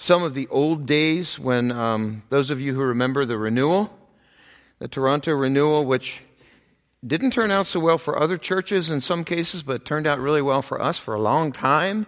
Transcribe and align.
some 0.00 0.22
of 0.22 0.32
the 0.32 0.48
old 0.48 0.86
days 0.86 1.38
when 1.38 1.70
um, 1.70 2.22
those 2.30 2.48
of 2.48 2.58
you 2.58 2.72
who 2.72 2.80
remember 2.80 3.26
the 3.26 3.36
renewal, 3.36 3.94
the 4.78 4.88
Toronto 4.88 5.32
renewal, 5.32 5.84
which 5.84 6.22
didn't 7.06 7.32
turn 7.32 7.50
out 7.50 7.66
so 7.66 7.78
well 7.80 7.98
for 7.98 8.18
other 8.18 8.38
churches 8.38 8.88
in 8.88 9.02
some 9.02 9.24
cases, 9.24 9.62
but 9.62 9.84
turned 9.84 10.06
out 10.06 10.18
really 10.18 10.40
well 10.40 10.62
for 10.62 10.80
us 10.80 10.96
for 10.96 11.12
a 11.12 11.20
long 11.20 11.52
time. 11.52 12.06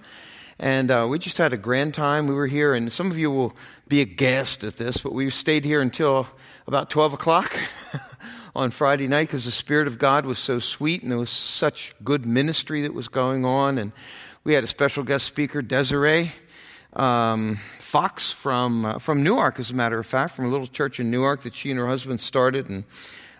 And 0.58 0.90
uh, 0.90 1.06
we 1.06 1.18
just 1.18 1.36
had 1.36 1.52
a 1.52 1.58
grand 1.58 1.92
time. 1.92 2.26
We 2.26 2.34
were 2.34 2.46
here, 2.46 2.72
and 2.72 2.90
some 2.90 3.10
of 3.10 3.18
you 3.18 3.30
will 3.30 3.54
be 3.88 4.00
aghast 4.00 4.64
at 4.64 4.78
this, 4.78 4.96
but 4.96 5.12
we 5.12 5.28
stayed 5.28 5.66
here 5.66 5.82
until 5.82 6.26
about 6.66 6.88
12 6.88 7.12
o'clock 7.12 7.54
on 8.56 8.70
Friday 8.70 9.06
night 9.06 9.28
because 9.28 9.44
the 9.44 9.50
Spirit 9.50 9.86
of 9.86 9.98
God 9.98 10.24
was 10.24 10.38
so 10.38 10.60
sweet 10.60 11.02
and 11.02 11.10
there 11.10 11.18
was 11.18 11.28
such 11.28 11.94
good 12.02 12.24
ministry 12.24 12.80
that 12.82 12.94
was 12.94 13.08
going 13.08 13.44
on. 13.44 13.76
And 13.76 13.92
we 14.44 14.54
had 14.54 14.64
a 14.64 14.68
special 14.68 15.04
guest 15.04 15.26
speaker, 15.26 15.60
Desiree 15.60 16.32
um, 16.92 17.58
Fox 17.78 18.30
from, 18.30 18.84
uh, 18.84 18.98
from 18.98 19.22
Newark, 19.22 19.58
as 19.58 19.70
a 19.70 19.74
matter 19.74 19.98
of 19.98 20.06
fact, 20.06 20.34
from 20.34 20.46
a 20.46 20.48
little 20.48 20.66
church 20.66 21.00
in 21.00 21.10
Newark 21.10 21.42
that 21.42 21.54
she 21.54 21.70
and 21.70 21.78
her 21.78 21.86
husband 21.86 22.20
started. 22.20 22.68
And 22.68 22.84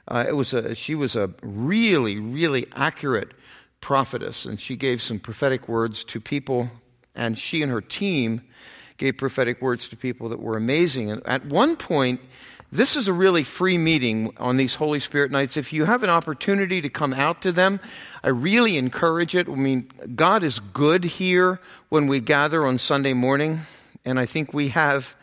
uh, 0.08 0.24
it 0.28 0.32
was 0.32 0.54
a, 0.54 0.74
she 0.74 0.94
was 0.94 1.16
a 1.16 1.30
really, 1.42 2.18
really 2.18 2.66
accurate 2.74 3.32
prophetess, 3.80 4.46
and 4.46 4.60
she 4.60 4.76
gave 4.76 5.02
some 5.02 5.18
prophetic 5.18 5.68
words 5.68 6.04
to 6.04 6.20
people, 6.20 6.70
and 7.14 7.38
she 7.38 7.62
and 7.62 7.72
her 7.72 7.80
team 7.80 8.42
gave 8.96 9.16
prophetic 9.16 9.60
words 9.60 9.88
to 9.88 9.96
people 9.96 10.28
that 10.28 10.40
were 10.40 10.56
amazing. 10.56 11.10
And 11.10 11.26
at 11.26 11.44
one 11.46 11.76
point, 11.76 12.20
this 12.72 12.96
is 12.96 13.06
a 13.06 13.12
really 13.12 13.44
free 13.44 13.78
meeting 13.78 14.32
on 14.38 14.56
these 14.56 14.74
Holy 14.74 14.98
Spirit 14.98 15.30
nights. 15.30 15.56
If 15.56 15.72
you 15.72 15.84
have 15.84 16.02
an 16.02 16.10
opportunity 16.10 16.80
to 16.80 16.88
come 16.88 17.12
out 17.12 17.42
to 17.42 17.52
them, 17.52 17.78
I 18.24 18.30
really 18.30 18.78
encourage 18.78 19.36
it. 19.36 19.48
I 19.48 19.54
mean, 19.54 19.90
God 20.16 20.42
is 20.42 20.58
good 20.58 21.04
here 21.04 21.60
when 21.90 22.06
we 22.06 22.20
gather 22.20 22.66
on 22.66 22.78
Sunday 22.78 23.12
morning, 23.12 23.60
and 24.04 24.18
I 24.18 24.26
think 24.26 24.52
we 24.52 24.68
have 24.70 25.14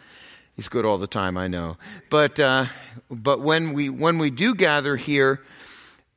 He's 0.60 0.68
good 0.68 0.84
all 0.84 0.98
the 0.98 1.08
time, 1.08 1.38
I 1.38 1.48
know. 1.48 1.78
But, 2.10 2.38
uh, 2.38 2.66
but 3.10 3.40
when, 3.40 3.72
we, 3.72 3.88
when 3.88 4.18
we 4.18 4.30
do 4.30 4.54
gather 4.54 4.98
here, 4.98 5.40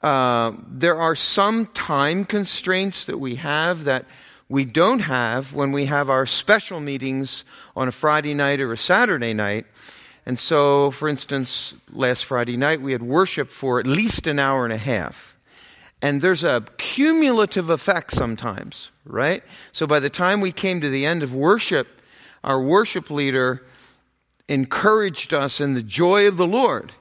uh, 0.03 0.51
there 0.67 0.97
are 0.97 1.15
some 1.15 1.67
time 1.67 2.25
constraints 2.25 3.05
that 3.05 3.19
we 3.19 3.37
have 3.37 3.85
that 3.85 4.05
we 4.49 4.65
don't 4.65 4.99
have 4.99 5.53
when 5.55 5.71
we 5.71 5.85
have 5.85 6.11
our 6.11 6.27
special 6.27 6.81
meetings 6.81 7.45
on 7.77 7.87
a 7.87 7.93
Friday 7.93 8.35
night 8.35 8.59
or 8.59 8.73
a 8.73 8.77
Saturday 8.77 9.33
night. 9.33 9.65
And 10.25 10.39
so, 10.39 10.91
for 10.93 11.09
instance, 11.09 11.75
last 11.91 12.25
Friday 12.25 12.57
night 12.57 12.81
we 12.81 12.93
had 12.93 13.03
worship 13.03 13.51
for 13.51 13.81
at 13.81 13.87
least 13.87 14.27
an 14.27 14.39
hour 14.39 14.65
and 14.65 14.73
a 14.73 14.79
half. 14.79 15.37
And 16.01 16.21
there's 16.21 16.45
a 16.45 16.65
cumulative 16.79 17.71
effect 17.71 18.13
sometimes, 18.13 18.91
right? 19.05 19.43
So 19.73 19.87
by 19.87 20.01
the 20.01 20.11
time 20.11 20.41
we 20.41 20.53
came 20.53 20.81
to 20.81 20.89
the 20.89 21.07
end 21.07 21.23
of 21.23 21.35
worship, 21.35 21.87
our 22.43 22.61
worship 22.61 23.11
leader 23.11 23.65
encouraged 24.49 25.33
us 25.33 25.61
in 25.61 25.75
the 25.75 25.83
joy 25.83 26.27
of 26.27 26.37
the 26.37 26.47
Lord. 26.47 26.93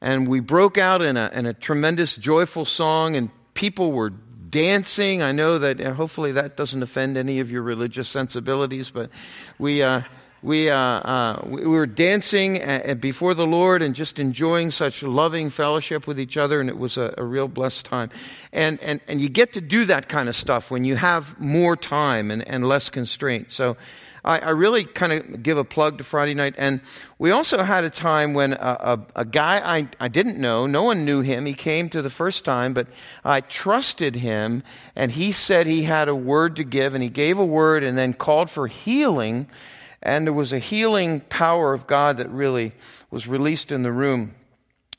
And 0.00 0.28
we 0.28 0.40
broke 0.40 0.78
out 0.78 1.02
in 1.02 1.16
a, 1.16 1.30
in 1.32 1.46
a 1.46 1.54
tremendous, 1.54 2.16
joyful 2.16 2.64
song, 2.64 3.14
and 3.16 3.30
people 3.54 3.92
were 3.92 4.10
dancing. 4.10 5.22
I 5.22 5.32
know 5.32 5.58
that 5.58 5.80
uh, 5.80 5.92
hopefully 5.94 6.32
that 6.32 6.56
doesn't 6.56 6.82
offend 6.82 7.16
any 7.16 7.38
of 7.40 7.52
your 7.52 7.62
religious 7.62 8.08
sensibilities, 8.08 8.90
but 8.90 9.10
we. 9.58 9.82
Uh, 9.82 10.02
we, 10.42 10.70
uh, 10.70 10.76
uh, 10.76 11.42
we 11.46 11.66
were 11.66 11.86
dancing 11.86 12.62
before 12.98 13.34
the 13.34 13.46
Lord 13.46 13.82
and 13.82 13.94
just 13.94 14.18
enjoying 14.18 14.70
such 14.70 15.02
loving 15.02 15.50
fellowship 15.50 16.06
with 16.06 16.18
each 16.18 16.36
other, 16.36 16.60
and 16.60 16.70
it 16.70 16.78
was 16.78 16.96
a, 16.96 17.14
a, 17.18 17.24
real 17.24 17.46
blessed 17.46 17.84
time. 17.84 18.10
And, 18.52 18.80
and, 18.80 19.00
and 19.06 19.20
you 19.20 19.28
get 19.28 19.52
to 19.52 19.60
do 19.60 19.84
that 19.86 20.08
kind 20.08 20.28
of 20.28 20.36
stuff 20.36 20.70
when 20.70 20.84
you 20.84 20.96
have 20.96 21.38
more 21.38 21.76
time 21.76 22.30
and, 22.30 22.46
and 22.48 22.66
less 22.66 22.88
constraint. 22.88 23.50
So 23.50 23.76
I, 24.24 24.38
I 24.38 24.50
really 24.50 24.84
kind 24.84 25.12
of 25.12 25.42
give 25.42 25.58
a 25.58 25.64
plug 25.64 25.98
to 25.98 26.04
Friday 26.04 26.34
night. 26.34 26.54
And 26.58 26.80
we 27.18 27.30
also 27.30 27.62
had 27.62 27.84
a 27.84 27.90
time 27.90 28.34
when 28.34 28.52
a, 28.52 28.56
a, 28.56 29.06
a 29.16 29.24
guy 29.24 29.60
I, 29.62 29.88
I 29.98 30.08
didn't 30.08 30.38
know, 30.38 30.66
no 30.66 30.84
one 30.84 31.04
knew 31.04 31.20
him. 31.20 31.46
He 31.46 31.54
came 31.54 31.88
to 31.90 32.02
the 32.02 32.10
first 32.10 32.44
time, 32.44 32.72
but 32.72 32.88
I 33.24 33.40
trusted 33.40 34.16
him, 34.16 34.62
and 34.96 35.12
he 35.12 35.32
said 35.32 35.66
he 35.66 35.82
had 35.84 36.08
a 36.08 36.14
word 36.14 36.56
to 36.56 36.64
give, 36.64 36.94
and 36.94 37.02
he 37.02 37.10
gave 37.10 37.38
a 37.38 37.44
word 37.44 37.82
and 37.82 37.96
then 37.96 38.14
called 38.14 38.50
for 38.50 38.66
healing. 38.66 39.46
And 40.02 40.26
there 40.26 40.32
was 40.32 40.52
a 40.52 40.58
healing 40.58 41.20
power 41.20 41.72
of 41.72 41.86
God 41.86 42.16
that 42.18 42.30
really 42.30 42.72
was 43.10 43.26
released 43.26 43.70
in 43.70 43.82
the 43.82 43.92
room. 43.92 44.34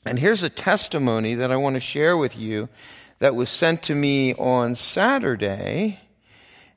And 0.04 0.18
here's 0.18 0.42
a 0.42 0.50
testimony 0.50 1.34
that 1.36 1.50
I 1.50 1.56
want 1.56 1.74
to 1.74 1.80
share 1.80 2.16
with 2.16 2.36
you 2.36 2.68
that 3.18 3.34
was 3.34 3.48
sent 3.48 3.84
to 3.84 3.94
me 3.94 4.34
on 4.34 4.76
Saturday 4.76 6.00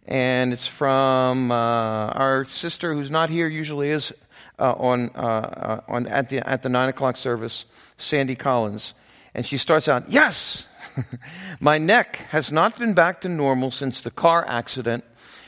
and 0.08 0.54
it's 0.54 0.68
from 0.68 1.52
uh, 1.52 1.56
our 1.56 2.46
sister 2.46 2.94
who's 2.94 3.10
not 3.10 3.30
here 3.30 3.48
usually 3.48 3.90
is 3.90 4.14
uh, 4.60 4.74
on, 4.74 5.10
uh, 5.16 5.20
uh, 5.20 5.82
on 5.88 6.08
at 6.08 6.30
the 6.30 6.48
at 6.48 6.62
the 6.62 6.70
nine 6.70 6.90
o'clock 6.90 7.18
service, 7.18 7.66
Sandy 7.98 8.36
Collins, 8.36 8.94
and 9.34 9.46
she 9.46 9.58
starts 9.58 9.88
out, 9.88 10.10
"Yes, 10.10 10.68
my 11.60 11.78
neck 11.78 12.18
has 12.30 12.52
not 12.52 12.78
been 12.78 12.94
back 12.94 13.22
to 13.22 13.30
normal 13.30 13.72
since 13.72 14.02
the 14.02 14.12
car 14.12 14.46
accident 14.48 15.04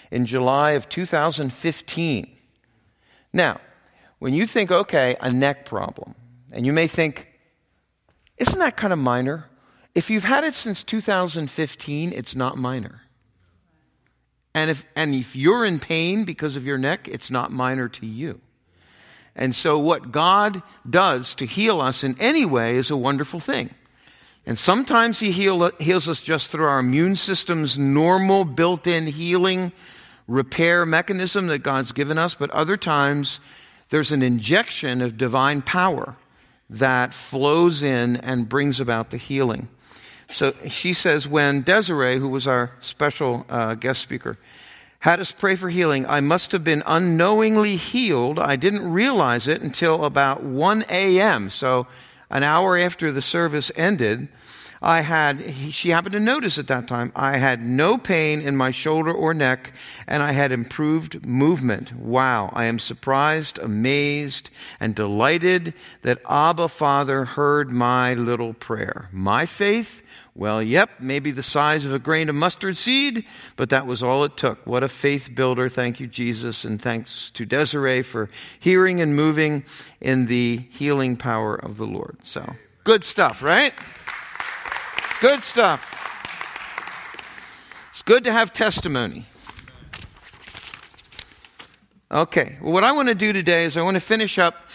in 0.09 0.25
July 0.25 0.71
of 0.71 0.89
2015." 0.89 2.36
Now, 3.37 3.61
when 4.17 4.33
you 4.33 4.47
think, 4.47 4.71
okay, 4.71 5.15
a 5.21 5.31
neck 5.31 5.67
problem, 5.67 6.15
and 6.51 6.65
you 6.65 6.73
may 6.73 6.87
think, 6.87 7.27
isn't 8.37 8.57
that 8.57 8.75
kind 8.75 8.91
of 8.91 8.97
minor? 8.97 9.47
If 9.93 10.09
you've 10.09 10.23
had 10.23 10.43
it 10.43 10.55
since 10.55 10.83
2015, 10.83 12.13
it's 12.13 12.35
not 12.35 12.57
minor. 12.57 13.01
And 14.55 14.71
if, 14.71 14.83
and 14.95 15.13
if 15.13 15.35
you're 15.35 15.65
in 15.65 15.77
pain 15.77 16.25
because 16.25 16.55
of 16.55 16.65
your 16.65 16.79
neck, 16.79 17.07
it's 17.07 17.29
not 17.29 17.51
minor 17.51 17.87
to 17.89 18.07
you. 18.07 18.41
And 19.35 19.53
so, 19.53 19.77
what 19.77 20.11
God 20.11 20.63
does 20.89 21.35
to 21.35 21.45
heal 21.45 21.79
us 21.79 22.03
in 22.03 22.17
any 22.19 22.43
way 22.43 22.77
is 22.77 22.89
a 22.89 22.97
wonderful 22.97 23.39
thing. 23.39 23.69
And 24.47 24.57
sometimes 24.57 25.19
He 25.19 25.31
heal, 25.31 25.69
heals 25.79 26.09
us 26.09 26.21
just 26.21 26.51
through 26.51 26.65
our 26.65 26.79
immune 26.79 27.17
system's 27.17 27.77
normal 27.77 28.45
built 28.45 28.87
in 28.87 29.05
healing 29.05 29.73
repair 30.27 30.85
mechanism 30.85 31.47
that 31.47 31.59
God's 31.59 31.91
given 31.91 32.17
us, 32.17 32.33
but 32.33 32.51
other 32.51 32.77
times 32.77 33.39
there's 33.89 34.11
an 34.11 34.21
injection 34.21 35.01
of 35.01 35.17
divine 35.17 35.61
power 35.61 36.15
that 36.69 37.13
flows 37.13 37.81
in 37.81 38.17
and 38.17 38.49
brings 38.49 38.79
about 38.79 39.09
the 39.09 39.17
healing. 39.17 39.69
So 40.29 40.53
she 40.67 40.93
says, 40.93 41.27
when 41.27 41.61
Desiree, 41.61 42.19
who 42.19 42.27
was 42.27 42.47
our 42.47 42.71
special 42.81 43.45
uh, 43.49 43.75
guest 43.75 44.01
speaker, 44.01 44.37
had 44.99 45.19
us 45.19 45.31
pray 45.31 45.55
for 45.55 45.69
healing, 45.69 46.05
I 46.05 46.19
must 46.19 46.51
have 46.51 46.63
been 46.63 46.83
unknowingly 46.85 47.77
healed. 47.77 48.39
I 48.39 48.57
didn't 48.57 48.91
realize 48.91 49.47
it 49.47 49.61
until 49.61 50.03
about 50.03 50.43
1 50.43 50.85
a.m. 50.89 51.49
So 51.49 51.87
an 52.29 52.43
hour 52.43 52.77
after 52.77 53.11
the 53.11 53.21
service 53.21 53.71
ended, 53.75 54.27
I 54.81 55.01
had, 55.01 55.53
she 55.71 55.89
happened 55.89 56.13
to 56.13 56.19
notice 56.19 56.57
at 56.57 56.67
that 56.67 56.87
time, 56.87 57.11
I 57.15 57.37
had 57.37 57.61
no 57.61 57.97
pain 57.97 58.41
in 58.41 58.55
my 58.55 58.71
shoulder 58.71 59.11
or 59.11 59.33
neck, 59.33 59.73
and 60.07 60.21
I 60.21 60.31
had 60.31 60.51
improved 60.51 61.25
movement. 61.25 61.93
Wow. 61.93 62.49
I 62.53 62.65
am 62.65 62.79
surprised, 62.79 63.57
amazed, 63.57 64.49
and 64.79 64.93
delighted 64.93 65.73
that 66.03 66.21
Abba 66.29 66.67
Father 66.67 67.25
heard 67.25 67.71
my 67.71 68.13
little 68.13 68.53
prayer. 68.53 69.09
My 69.11 69.45
faith 69.45 70.03
well, 70.37 70.61
yep, 70.61 70.91
maybe 70.99 71.31
the 71.31 71.41
size 71.41 71.83
of 71.83 71.91
a 71.91 71.97
grain 71.97 72.29
of 72.29 72.35
mustard 72.35 72.77
seed, 72.77 73.25
but 73.55 73.71
that 73.71 73.87
was 73.87 74.03
all 74.03 74.23
it 74.23 74.37
took. 74.37 74.67
What 74.67 74.83
a 74.83 74.87
faith 74.87 75.31
builder. 75.33 75.67
Thank 75.67 75.99
you, 75.99 76.05
Jesus. 76.05 76.63
And 76.63 76.79
thanks 76.79 77.31
to 77.31 77.43
Desiree 77.43 78.03
for 78.03 78.29
hearing 78.59 79.01
and 79.01 79.15
moving 79.15 79.65
in 79.99 80.27
the 80.27 80.57
healing 80.69 81.17
power 81.17 81.55
of 81.55 81.77
the 81.77 81.87
Lord. 81.87 82.17
So, 82.21 82.53
good 82.83 83.03
stuff, 83.03 83.41
right? 83.41 83.73
Good 85.19 85.41
stuff. 85.41 85.95
It's 87.89 88.03
good 88.03 88.23
to 88.25 88.31
have 88.31 88.53
testimony. 88.53 89.25
Okay, 92.11 92.57
well, 92.61 92.71
what 92.71 92.83
I 92.83 92.91
want 92.91 93.07
to 93.07 93.15
do 93.15 93.33
today 93.33 93.65
is 93.65 93.77
I 93.77 93.81
want 93.81 93.95
to 93.95 93.99
finish 94.01 94.37
up 94.37 94.67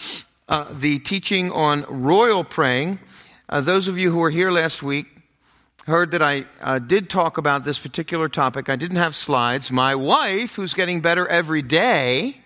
uh, 0.49 0.65
the 0.69 0.99
teaching 0.99 1.49
on 1.49 1.85
royal 1.87 2.43
praying. 2.43 2.99
Uh, 3.47 3.61
those 3.61 3.87
of 3.87 3.97
you 3.97 4.11
who 4.11 4.17
were 4.17 4.31
here 4.31 4.51
last 4.51 4.83
week 4.83 5.07
heard 5.87 6.11
that 6.11 6.21
I 6.21 6.43
uh, 6.59 6.79
did 6.79 7.09
talk 7.09 7.37
about 7.37 7.63
this 7.63 7.79
particular 7.79 8.27
topic. 8.27 8.67
I 8.67 8.75
didn't 8.75 8.97
have 8.97 9.15
slides. 9.15 9.71
My 9.71 9.95
wife, 9.95 10.55
who's 10.55 10.73
getting 10.73 10.99
better 10.99 11.25
every 11.25 11.61
day, 11.61 12.37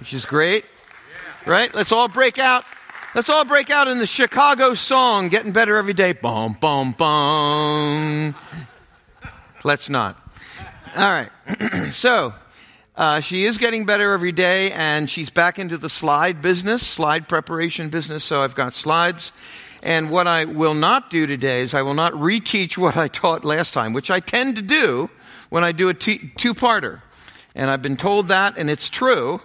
which 0.00 0.12
is 0.12 0.26
great, 0.26 0.64
right? 1.46 1.72
Let's 1.72 1.92
all 1.92 2.08
break 2.08 2.36
out. 2.36 2.64
Let's 3.14 3.28
all 3.28 3.44
break 3.44 3.70
out 3.70 3.86
in 3.86 3.98
the 3.98 4.08
Chicago 4.08 4.74
song, 4.74 5.28
Getting 5.28 5.52
Better 5.52 5.76
Every 5.76 5.92
Day. 5.92 6.14
Boom, 6.14 6.54
boom, 6.60 6.90
boom. 6.90 8.34
Let's 9.62 9.88
not. 9.88 10.18
All 10.96 11.04
right. 11.04 11.30
so, 11.92 12.34
uh, 12.96 13.20
she 13.20 13.44
is 13.44 13.56
getting 13.56 13.86
better 13.86 14.12
every 14.12 14.32
day, 14.32 14.72
and 14.72 15.08
she's 15.08 15.30
back 15.30 15.60
into 15.60 15.78
the 15.78 15.88
slide 15.88 16.42
business, 16.42 16.84
slide 16.84 17.28
preparation 17.28 17.88
business. 17.88 18.24
So 18.24 18.42
I've 18.42 18.56
got 18.56 18.74
slides. 18.74 19.32
And 19.80 20.10
what 20.10 20.26
I 20.26 20.46
will 20.46 20.74
not 20.74 21.08
do 21.08 21.24
today 21.24 21.60
is 21.60 21.72
I 21.72 21.82
will 21.82 21.94
not 21.94 22.14
reteach 22.14 22.76
what 22.76 22.96
I 22.96 23.06
taught 23.06 23.44
last 23.44 23.74
time, 23.74 23.92
which 23.92 24.10
I 24.10 24.18
tend 24.18 24.56
to 24.56 24.62
do 24.62 25.08
when 25.50 25.62
I 25.62 25.70
do 25.70 25.88
a 25.88 25.94
two 25.94 26.18
parter. 26.52 27.00
And 27.54 27.70
I've 27.70 27.80
been 27.80 27.96
told 27.96 28.26
that, 28.26 28.58
and 28.58 28.68
it's 28.68 28.88
true. 28.88 29.40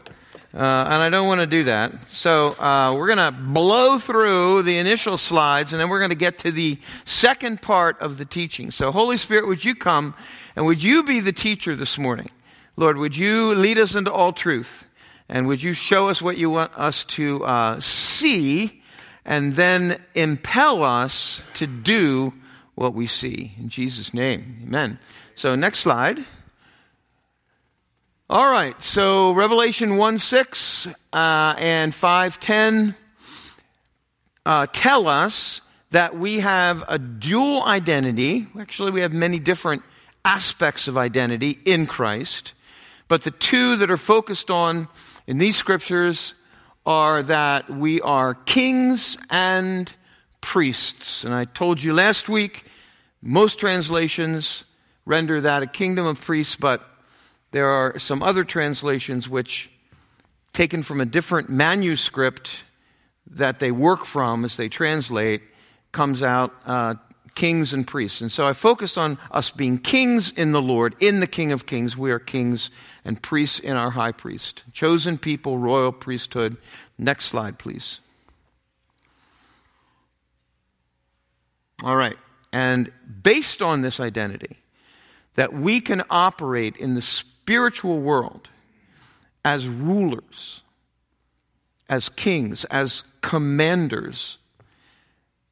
Uh, 0.51 0.57
and 0.57 1.03
I 1.03 1.11
don't 1.11 1.27
want 1.27 1.41
to 1.41 1.47
do 1.47 1.65
that. 1.65 2.09
So 2.09 2.59
uh, 2.59 2.95
we're 2.97 3.13
going 3.13 3.17
to 3.19 3.31
blow 3.31 3.99
through 3.99 4.63
the 4.63 4.79
initial 4.79 5.17
slides, 5.17 5.73
and 5.73 5.79
then 5.79 5.89
we're 5.89 5.99
going 5.99 6.09
to 6.09 6.15
get 6.15 6.39
to 6.39 6.51
the 6.51 6.79
second 7.05 7.61
part 7.61 7.99
of 7.99 8.17
the 8.17 8.25
teaching. 8.25 8.71
So, 8.71 8.91
Holy 8.91 9.17
Spirit, 9.17 9.47
would 9.47 9.63
you 9.63 9.75
come 9.75 10.15
and 10.55 10.65
would 10.65 10.81
you 10.81 11.03
be 11.03 11.19
the 11.19 11.31
teacher 11.31 11.75
this 11.75 11.99
morning? 11.99 12.29
Lord, 12.77 12.97
would 12.97 13.15
you 13.15 13.53
lead 13.53 13.77
us 13.77 13.93
into 13.93 14.11
all 14.11 14.33
truth? 14.33 14.87
And 15.27 15.45
would 15.45 15.61
you 15.61 15.73
show 15.73 16.09
us 16.09 16.19
what 16.19 16.37
you 16.37 16.49
want 16.49 16.71
us 16.75 17.03
to 17.03 17.45
uh, 17.45 17.79
see 17.79 18.81
and 19.23 19.53
then 19.53 20.01
impel 20.15 20.81
us 20.81 21.43
to 21.53 21.67
do 21.67 22.33
what 22.73 22.95
we 22.95 23.05
see? 23.05 23.53
In 23.59 23.69
Jesus' 23.69 24.15
name, 24.15 24.61
amen. 24.63 24.97
So, 25.35 25.55
next 25.55 25.79
slide. 25.79 26.25
All 28.31 28.51
right, 28.51 28.79
so 28.79 29.31
Revelation 29.31 29.97
1 29.97 30.19
6 30.19 30.87
uh, 30.87 31.55
and 31.57 31.95
510 31.95 32.95
uh, 34.45 34.67
tell 34.71 35.07
us 35.07 35.61
that 35.89 36.15
we 36.15 36.41
have 36.41 36.83
a 36.87 36.99
dual 36.99 37.63
identity. 37.63 38.45
Actually, 38.59 38.91
we 38.91 39.01
have 39.01 39.13
many 39.13 39.39
different 39.39 39.81
aspects 40.23 40.87
of 40.87 40.95
identity 40.95 41.57
in 41.65 41.87
Christ. 41.87 42.53
But 43.07 43.23
the 43.23 43.31
two 43.31 43.77
that 43.77 43.89
are 43.89 43.97
focused 43.97 44.51
on 44.51 44.89
in 45.25 45.39
these 45.39 45.55
scriptures 45.55 46.35
are 46.85 47.23
that 47.23 47.67
we 47.67 47.99
are 48.01 48.35
kings 48.35 49.17
and 49.31 49.91
priests. 50.39 51.23
And 51.23 51.33
I 51.33 51.45
told 51.45 51.81
you 51.81 51.95
last 51.95 52.29
week, 52.29 52.65
most 53.23 53.57
translations 53.57 54.65
render 55.03 55.41
that 55.41 55.63
a 55.63 55.67
kingdom 55.67 56.05
of 56.05 56.21
priests, 56.21 56.55
but 56.55 56.85
there 57.51 57.69
are 57.69 57.97
some 57.99 58.21
other 58.21 58.43
translations 58.43 59.27
which, 59.27 59.69
taken 60.53 60.83
from 60.83 61.01
a 61.01 61.05
different 61.05 61.49
manuscript 61.49 62.63
that 63.31 63.59
they 63.59 63.71
work 63.71 64.05
from 64.05 64.45
as 64.45 64.57
they 64.57 64.69
translate, 64.69 65.41
comes 65.91 66.21
out 66.21 66.53
uh, 66.65 66.95
kings 67.35 67.73
and 67.73 67.87
priests. 67.87 68.21
And 68.21 68.31
so 68.31 68.47
I 68.47 68.53
focus 68.53 68.97
on 68.97 69.17
us 69.31 69.49
being 69.49 69.77
kings 69.77 70.31
in 70.31 70.51
the 70.51 70.61
Lord, 70.61 70.95
in 70.99 71.19
the 71.19 71.27
King 71.27 71.51
of 71.51 71.65
Kings. 71.65 71.95
We 71.95 72.11
are 72.11 72.19
kings 72.19 72.69
and 73.05 73.21
priests 73.21 73.59
in 73.59 73.77
our 73.77 73.91
high 73.91 74.11
priest. 74.11 74.63
Chosen 74.73 75.17
people, 75.17 75.57
royal 75.57 75.91
priesthood. 75.91 76.57
Next 76.97 77.25
slide, 77.25 77.57
please. 77.57 77.99
All 81.83 81.95
right. 81.95 82.17
And 82.51 82.91
based 83.23 83.61
on 83.61 83.81
this 83.81 83.99
identity, 83.99 84.57
that 85.35 85.53
we 85.53 85.79
can 85.79 86.03
operate 86.09 86.75
in 86.75 86.95
the 86.95 87.01
spiritual 87.49 87.99
world 87.99 88.47
as 89.43 89.67
rulers, 89.67 90.61
as 91.89 92.07
kings, 92.07 92.63
as 92.65 93.03
commanders. 93.21 94.37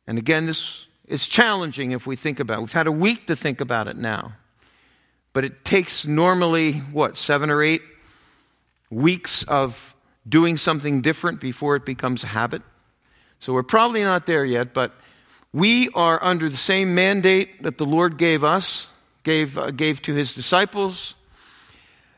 And 0.06 0.20
again, 0.20 0.46
this 0.46 0.86
is 1.08 1.28
challenging 1.28 1.94
if 1.94 2.06
we 2.06 2.16
think 2.16 2.40
about 2.40 2.60
it. 2.60 2.62
We've 2.62 2.72
had 2.72 2.86
a 2.86 2.92
week 2.92 3.26
to 3.26 3.36
think 3.36 3.62
about 3.62 3.88
it 3.88 3.98
now. 3.98 4.34
But 5.34 5.44
it 5.44 5.66
takes 5.66 6.06
normally, 6.06 6.74
what, 6.74 7.18
seven 7.18 7.50
or 7.50 7.64
eight 7.64 7.82
weeks 8.92 9.42
of 9.46 9.96
doing 10.30 10.58
something 10.58 11.02
different 11.02 11.42
before 11.42 11.76
it 11.76 11.84
becomes 11.84 12.24
a 12.24 12.28
habit. 12.28 12.62
So 13.40 13.54
we're 13.54 13.64
probably 13.64 14.04
not 14.04 14.28
there 14.28 14.46
yet, 14.46 14.72
but 14.72 14.92
we 15.52 15.90
are 15.96 16.24
under 16.24 16.48
the 16.48 16.58
same 16.58 16.94
mandate 16.94 17.64
that 17.64 17.80
the 17.80 17.88
Lord 17.88 18.20
gave 18.20 18.44
us, 18.44 18.86
gave, 19.24 19.58
uh, 19.58 19.72
gave 19.72 20.00
to 20.04 20.14
his 20.14 20.36
disciples, 20.36 21.16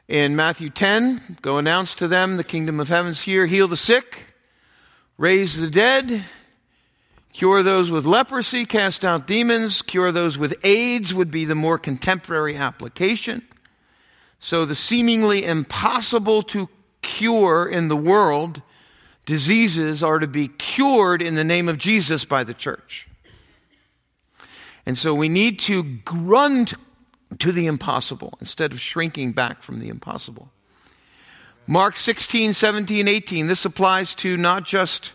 in 0.09 0.35
Matthew 0.35 0.71
10, 0.71 1.38
go 1.44 1.59
announce 1.59 1.94
to 1.95 2.07
them 2.07 2.38
the 2.38 2.44
kingdom 2.44 2.79
of 2.79 2.89
heaven's 2.89 3.21
here, 3.21 3.45
heal 3.45 3.67
the 3.67 3.77
sick, 3.77 4.21
raise 5.19 5.56
the 5.56 5.69
dead, 5.69 6.25
cure 7.31 7.61
those 7.61 7.91
with 7.91 8.07
leprosy, 8.07 8.65
cast 8.65 9.06
out 9.06 9.27
demons, 9.27 9.83
cure 9.83 10.11
those 10.11 10.35
with 10.35 10.65
AIDS 10.65 11.13
would 11.13 11.29
be 11.29 11.45
the 11.45 11.53
more 11.53 11.77
contemporary 11.77 12.57
application. 12.57 13.44
So 14.39 14.65
the 14.65 14.73
seemingly 14.73 15.45
impossible 15.45 16.41
to 16.44 16.69
cure 17.03 17.67
in 17.67 17.88
the 17.88 17.95
world 17.95 18.63
diseases 19.27 20.01
are 20.01 20.17
to 20.17 20.27
be 20.27 20.47
cured 20.47 21.21
in 21.21 21.35
the 21.35 21.44
name 21.44 21.69
of 21.69 21.77
Jesus 21.77 22.25
by 22.25 22.44
the 22.44 22.55
church. 22.55 23.07
And 24.88 24.97
so 24.97 25.13
we 25.13 25.29
need 25.29 25.59
to 25.59 26.00
run 26.12 26.65
to 27.37 27.51
the 27.51 27.67
impossible 27.67 28.33
instead 28.39 28.71
of 28.71 28.79
shrinking 28.79 29.33
back 29.33 29.61
from 29.61 29.79
the 29.79 29.89
impossible. 29.89 30.49
Mark 31.67 31.97
16, 31.97 32.53
17, 32.53 33.07
18. 33.07 33.47
This 33.47 33.63
applies 33.63 34.15
to 34.15 34.35
not 34.37 34.65
just 34.65 35.11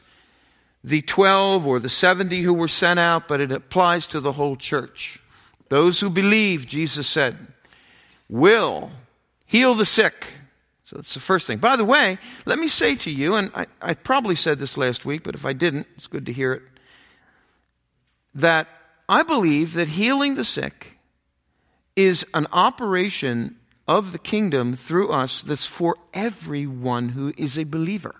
the 0.84 1.02
12 1.02 1.66
or 1.66 1.80
the 1.80 1.88
70 1.88 2.42
who 2.42 2.54
were 2.54 2.68
sent 2.68 3.00
out, 3.00 3.26
but 3.26 3.40
it 3.40 3.50
applies 3.50 4.06
to 4.08 4.20
the 4.20 4.32
whole 4.32 4.54
church. 4.54 5.20
Those 5.68 5.98
who 5.98 6.10
believe, 6.10 6.66
Jesus 6.66 7.08
said, 7.08 7.36
will 8.28 8.90
heal 9.46 9.74
the 9.74 9.84
sick. 9.84 10.26
So 10.84 10.96
that's 10.96 11.14
the 11.14 11.20
first 11.20 11.46
thing. 11.46 11.58
By 11.58 11.76
the 11.76 11.84
way, 11.84 12.18
let 12.44 12.58
me 12.58 12.68
say 12.68 12.94
to 12.96 13.10
you, 13.10 13.34
and 13.34 13.50
I, 13.54 13.66
I 13.80 13.94
probably 13.94 14.36
said 14.36 14.58
this 14.58 14.76
last 14.76 15.04
week, 15.04 15.24
but 15.24 15.34
if 15.34 15.46
I 15.46 15.54
didn't, 15.54 15.88
it's 15.96 16.06
good 16.06 16.26
to 16.26 16.32
hear 16.32 16.52
it, 16.52 16.62
that 18.34 18.68
I 19.08 19.22
believe 19.22 19.72
that 19.74 19.88
healing 19.88 20.34
the 20.34 20.44
sick 20.44 20.93
is 21.96 22.26
an 22.34 22.46
operation 22.52 23.56
of 23.86 24.12
the 24.12 24.18
kingdom 24.18 24.74
through 24.74 25.10
us 25.10 25.42
that's 25.42 25.66
for 25.66 25.96
everyone 26.12 27.10
who 27.10 27.32
is 27.36 27.58
a 27.58 27.64
believer. 27.64 28.16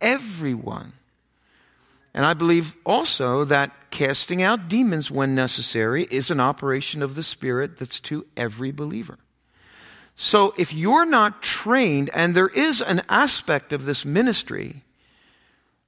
Everyone. 0.00 0.92
And 2.14 2.26
I 2.26 2.34
believe 2.34 2.76
also 2.84 3.44
that 3.44 3.90
casting 3.90 4.42
out 4.42 4.68
demons 4.68 5.10
when 5.10 5.34
necessary 5.34 6.04
is 6.10 6.30
an 6.30 6.40
operation 6.40 7.02
of 7.02 7.14
the 7.14 7.22
Spirit 7.22 7.78
that's 7.78 8.00
to 8.00 8.26
every 8.36 8.70
believer. 8.70 9.18
So 10.14 10.54
if 10.58 10.74
you're 10.74 11.06
not 11.06 11.42
trained, 11.42 12.10
and 12.12 12.34
there 12.34 12.48
is 12.48 12.82
an 12.82 13.02
aspect 13.08 13.72
of 13.72 13.86
this 13.86 14.04
ministry 14.04 14.82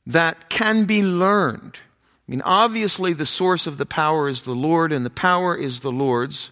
that 0.07 0.49
can 0.49 0.87
be 0.87 1.03
learned, 1.03 1.79
I 2.27 2.31
mean, 2.31 2.43
obviously, 2.43 3.13
the 3.13 3.27
source 3.27 3.67
of 3.67 3.77
the 3.77 3.87
power 3.87 4.29
is 4.29 4.43
the 4.43 4.55
Lord, 4.55 4.93
and 4.93 5.05
the 5.05 5.11
power 5.11 5.55
is 5.55 5.81
the 5.81 5.93
Lord's. 5.93 6.51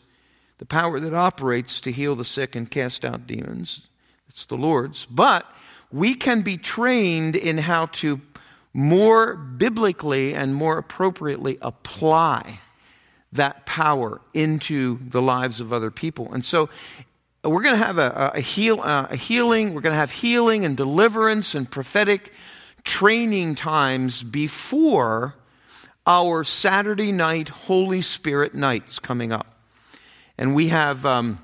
The 0.59 0.67
power 0.67 1.01
that 1.01 1.15
operates 1.15 1.81
to 1.81 1.93
heal 1.93 2.15
the 2.15 2.25
sick 2.25 2.55
and 2.55 2.71
cast 2.71 3.05
out 3.05 3.27
demons. 3.27 3.89
It's 4.29 4.47
the 4.47 4.57
Lord's. 4.57 5.07
But 5.07 5.47
we 5.91 6.15
can 6.15 6.43
be 6.43 6.57
trained 6.57 7.37
in 7.37 7.59
how 7.59 7.87
to 7.87 8.21
more 8.75 9.35
biblically 9.35 10.35
and 10.35 10.55
more 10.55 10.79
appropriately 10.79 11.59
apply 11.61 12.61
that 13.33 13.67
power 13.67 14.21
into 14.35 14.99
the 15.09 15.23
lives 15.23 15.61
of 15.61 15.73
other 15.73 15.91
people. 15.91 16.33
And 16.33 16.45
so 16.45 16.69
we're 17.43 17.63
going 17.63 17.79
to 17.79 17.85
have 17.85 17.99
a, 17.99 18.33
a, 18.35 18.41
heal, 18.41 18.81
uh, 18.81 19.09
a 19.11 19.17
healing, 19.17 19.75
we're 19.75 19.81
going 19.81 19.95
to 19.95 19.99
have 19.99 20.11
healing 20.11 20.65
and 20.65 20.77
deliverance 20.77 21.55
and 21.55 21.71
prophetic 21.71 22.33
training 22.85 23.55
times 23.55 24.23
before 24.23 25.35
our 26.07 26.45
Saturday 26.45 27.13
night 27.13 27.49
Holy 27.49 28.03
Spirit 28.03 28.55
nights 28.55 28.99
coming 28.99 29.33
up. 29.33 29.47
And 30.37 30.55
we 30.55 30.69
have 30.69 31.07
um, 31.07 31.39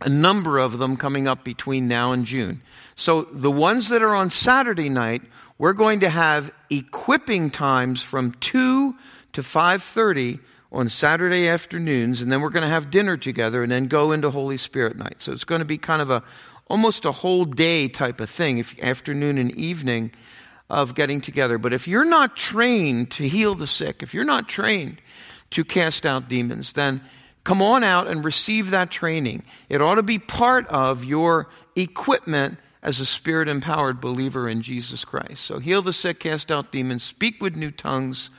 a 0.00 0.08
number 0.08 0.58
of 0.58 0.78
them 0.78 0.96
coming 0.96 1.26
up 1.26 1.44
between 1.44 1.88
now 1.88 2.12
and 2.12 2.24
June. 2.24 2.60
So 2.94 3.22
the 3.22 3.50
ones 3.50 3.88
that 3.88 4.02
are 4.02 4.14
on 4.14 4.30
Saturday 4.30 4.88
night, 4.88 5.22
we're 5.58 5.72
going 5.72 6.00
to 6.00 6.10
have 6.10 6.52
equipping 6.70 7.50
times 7.50 8.02
from 8.02 8.32
2 8.40 8.94
to 9.32 9.42
5:30 9.42 10.40
on 10.72 10.88
Saturday 10.88 11.48
afternoons 11.48 12.20
and 12.20 12.30
then 12.30 12.40
we're 12.40 12.50
going 12.50 12.62
to 12.64 12.68
have 12.68 12.90
dinner 12.90 13.16
together 13.16 13.62
and 13.62 13.70
then 13.70 13.86
go 13.86 14.12
into 14.12 14.30
Holy 14.30 14.56
Spirit 14.56 14.96
night. 14.96 15.16
So 15.18 15.32
it's 15.32 15.44
going 15.44 15.60
to 15.60 15.64
be 15.64 15.78
kind 15.78 16.02
of 16.02 16.10
a 16.10 16.22
almost 16.68 17.04
a 17.04 17.12
whole 17.12 17.44
day 17.44 17.88
type 17.88 18.20
of 18.20 18.28
thing, 18.28 18.58
if 18.58 18.78
afternoon 18.82 19.38
and 19.38 19.54
evening 19.54 20.10
of 20.68 20.94
getting 20.94 21.20
together. 21.20 21.58
But 21.58 21.72
if 21.72 21.86
you're 21.86 22.04
not 22.04 22.36
trained 22.36 23.10
to 23.12 23.28
heal 23.28 23.54
the 23.54 23.66
sick, 23.66 24.02
if 24.02 24.14
you're 24.14 24.24
not 24.24 24.48
trained 24.48 25.00
to 25.50 25.64
cast 25.64 26.04
out 26.04 26.28
demons, 26.28 26.72
then 26.72 27.00
come 27.44 27.62
on 27.62 27.84
out 27.84 28.08
and 28.08 28.24
receive 28.24 28.70
that 28.70 28.90
training. 28.90 29.44
It 29.68 29.80
ought 29.80 29.94
to 29.96 30.02
be 30.02 30.18
part 30.18 30.66
of 30.68 31.04
your 31.04 31.48
equipment 31.76 32.58
as 32.82 33.00
a 33.00 33.06
spirit 33.06 33.48
empowered 33.48 34.00
believer 34.00 34.48
in 34.48 34.62
Jesus 34.62 35.04
Christ. 35.04 35.44
So 35.44 35.58
heal 35.58 35.82
the 35.82 35.92
sick, 35.92 36.20
cast 36.20 36.50
out 36.50 36.72
demons, 36.72 37.02
speak 37.02 37.40
with 37.40 37.56
new 37.56 37.70
tongues, 37.70 38.30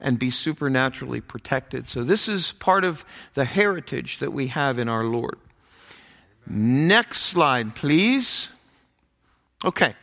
and 0.00 0.18
be 0.18 0.30
supernaturally 0.30 1.20
protected. 1.20 1.88
So 1.88 2.04
this 2.04 2.28
is 2.28 2.52
part 2.52 2.84
of 2.84 3.04
the 3.34 3.44
heritage 3.44 4.18
that 4.18 4.32
we 4.32 4.48
have 4.48 4.78
in 4.78 4.88
our 4.88 5.04
Lord. 5.04 5.38
Next 6.46 7.22
slide, 7.22 7.74
please. 7.74 8.48
Okay. 9.64 9.94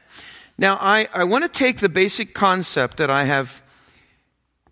Now, 0.61 0.77
I, 0.79 1.07
I 1.11 1.23
want 1.23 1.43
to 1.43 1.49
take 1.49 1.79
the 1.79 1.89
basic 1.89 2.35
concept 2.35 2.97
that 2.97 3.09
I 3.09 3.23
have 3.23 3.63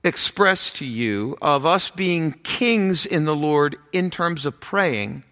expressed 0.04 0.76
to 0.76 0.86
you 0.86 1.36
of 1.42 1.66
us 1.66 1.90
being 1.90 2.34
kings 2.44 3.08
in 3.08 3.26
the 3.26 3.36
Lord 3.36 3.76
in 3.92 4.12
terms 4.12 4.46
of 4.46 4.60
praying 4.60 5.24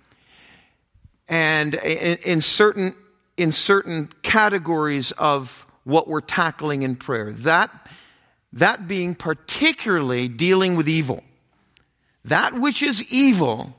and 1.27 1.75
in, 1.75 2.17
in 2.23 2.41
certain 2.41 2.95
in 3.37 3.51
certain 3.51 4.09
categories 4.23 5.11
of 5.11 5.67
what 5.83 6.07
we're 6.07 6.21
tackling 6.21 6.81
in 6.81 6.95
prayer. 6.95 7.33
That, 7.33 7.69
that 8.51 8.87
being 8.87 9.13
particularly 9.13 10.27
dealing 10.27 10.75
with 10.75 10.89
evil. 10.89 11.23
That 12.25 12.55
which 12.55 12.81
is 12.81 13.03
evil 13.11 13.75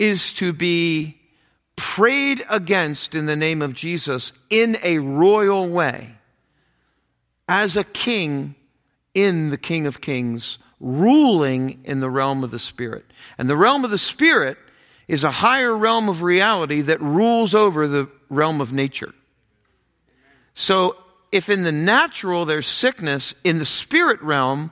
is 0.00 0.32
to 0.32 0.52
be 0.52 1.20
prayed 1.76 2.44
against 2.48 3.14
in 3.14 3.26
the 3.26 3.36
name 3.36 3.62
of 3.62 3.74
Jesus 3.74 4.32
in 4.50 4.76
a 4.82 4.98
royal 4.98 5.68
way. 5.68 6.12
As 7.48 7.76
a 7.76 7.84
king 7.84 8.54
in 9.14 9.50
the 9.50 9.56
King 9.56 9.86
of 9.86 10.00
Kings, 10.00 10.58
ruling 10.80 11.80
in 11.84 12.00
the 12.00 12.10
realm 12.10 12.44
of 12.44 12.50
the 12.50 12.58
Spirit. 12.58 13.04
And 13.38 13.48
the 13.48 13.56
realm 13.56 13.84
of 13.84 13.90
the 13.90 13.98
Spirit 13.98 14.58
is 15.08 15.24
a 15.24 15.30
higher 15.30 15.74
realm 15.74 16.08
of 16.08 16.22
reality 16.22 16.82
that 16.82 17.00
rules 17.00 17.54
over 17.54 17.88
the 17.88 18.08
realm 18.28 18.60
of 18.60 18.72
nature. 18.72 19.14
So, 20.54 20.96
if 21.32 21.48
in 21.48 21.62
the 21.62 21.72
natural 21.72 22.44
there's 22.44 22.66
sickness, 22.66 23.34
in 23.44 23.58
the 23.58 23.64
spirit 23.64 24.22
realm, 24.22 24.70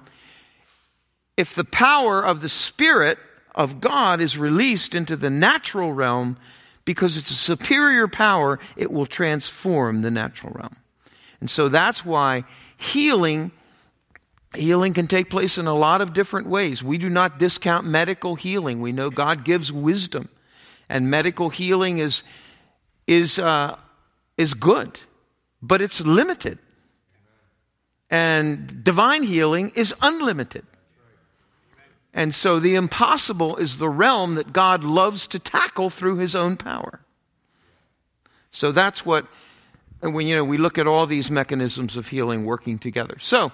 if 1.37 1.55
the 1.55 1.65
power 1.65 2.25
of 2.25 2.41
the 2.41 2.49
Spirit 2.49 3.19
of 3.55 3.81
God 3.81 4.21
is 4.21 4.39
released 4.39 4.95
into 4.95 5.17
the 5.17 5.31
natural 5.31 5.93
realm, 5.93 6.37
because 6.85 7.17
it's 7.17 7.31
a 7.31 7.35
superior 7.35 8.09
power, 8.09 8.59
it 8.77 8.93
will 8.93 9.07
transform 9.07 10.03
the 10.03 10.11
natural 10.11 10.53
realm. 10.55 10.77
And 11.41 11.51
so 11.51 11.69
that's 11.69 12.05
why 12.05 12.45
healing 12.77 13.51
Healing 14.55 14.95
can 14.95 15.09
take 15.09 15.31
place 15.31 15.59
in 15.59 15.67
a 15.67 15.75
lot 15.75 16.01
of 16.01 16.13
different 16.13 16.47
ways. 16.47 16.83
We 16.83 16.99
do 16.99 17.09
not 17.09 17.39
discount 17.39 17.87
medical 17.87 18.37
healing. 18.37 18.81
We 18.81 18.93
know 18.93 19.11
God 19.11 19.45
gives 19.45 19.73
wisdom, 19.73 20.29
and 20.89 21.11
medical 21.11 21.51
healing 21.51 21.99
is 21.99 22.23
is 23.07 23.39
uh, 23.39 23.77
is 24.37 24.55
good, 24.55 25.01
but 25.61 25.83
it's 25.83 26.01
limited. 26.01 26.59
And 28.11 28.85
divine 28.85 29.25
healing 29.25 29.73
is 29.75 29.93
unlimited. 30.01 30.65
And 32.15 32.33
so 32.33 32.61
the 32.61 32.77
impossible 32.77 33.57
is 33.57 33.79
the 33.79 33.89
realm 33.89 34.37
that 34.37 34.53
God 34.53 34.85
loves 34.85 35.27
to 35.27 35.41
tackle 35.41 35.91
through 35.91 36.19
his 36.19 36.37
own 36.37 36.57
power. 36.57 37.01
So 38.53 38.71
that's 38.71 39.05
what, 39.05 39.27
when 40.01 40.29
you 40.29 40.37
know, 40.37 40.45
we 40.45 40.57
look 40.57 40.79
at 40.79 40.87
all 40.87 41.07
these 41.07 41.29
mechanisms 41.29 41.97
of 41.97 42.07
healing 42.07 42.45
working 42.45 42.79
together. 42.79 43.17
So 43.19 43.51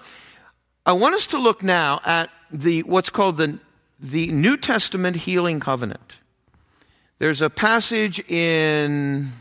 I 0.85 0.93
want 0.93 1.15
us 1.15 1.27
to 1.29 1.39
look 1.39 1.63
now 1.63 2.03
at 2.05 2.29
the, 2.51 2.83
what's 2.83 3.09
called 3.09 3.39
the, 3.39 3.59
the 3.99 4.27
New 4.27 4.59
Testament 4.59 5.17
healing 5.17 5.59
covenant. 5.59 6.19
There's 7.19 7.41
a 7.41 7.49
passage 7.49 8.21
in, 8.29 9.33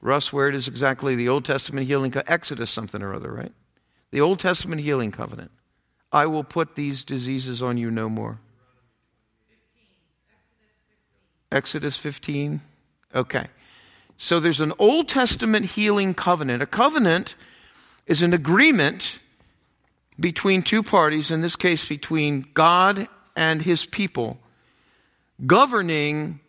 Russ, 0.00 0.32
where 0.32 0.48
it 0.48 0.56
is 0.56 0.66
exactly 0.66 1.14
the 1.14 1.28
Old 1.28 1.44
Testament 1.44 1.86
healing, 1.86 2.12
Exodus 2.26 2.72
something 2.72 3.02
or 3.02 3.14
other, 3.14 3.30
right? 3.30 3.52
The 4.10 4.20
Old 4.20 4.40
Testament 4.40 4.80
healing 4.80 5.12
covenant. 5.12 5.52
I 6.10 6.26
will 6.26 6.44
put 6.44 6.74
these 6.74 7.04
diseases 7.04 7.62
on 7.62 7.76
you 7.76 7.90
no 7.90 8.08
more. 8.08 8.40
Exodus 11.50 11.96
15. 11.96 12.60
Okay. 13.14 13.46
So 14.16 14.40
there's 14.40 14.60
an 14.60 14.72
Old 14.78 15.08
Testament 15.08 15.64
healing 15.66 16.12
covenant. 16.12 16.62
A 16.62 16.66
covenant 16.66 17.36
is 18.06 18.22
an 18.22 18.32
agreement 18.32 19.18
between 20.18 20.62
two 20.62 20.82
parties, 20.82 21.30
in 21.30 21.40
this 21.40 21.56
case 21.56 21.88
between 21.88 22.46
God 22.52 23.06
and 23.36 23.62
his 23.62 23.84
people, 23.84 24.38
governing 25.46 26.40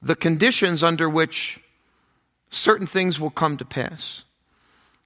the 0.00 0.16
conditions 0.16 0.82
under 0.82 1.08
which 1.08 1.60
certain 2.48 2.86
things 2.86 3.20
will 3.20 3.30
come 3.30 3.56
to 3.58 3.64
pass. 3.64 4.24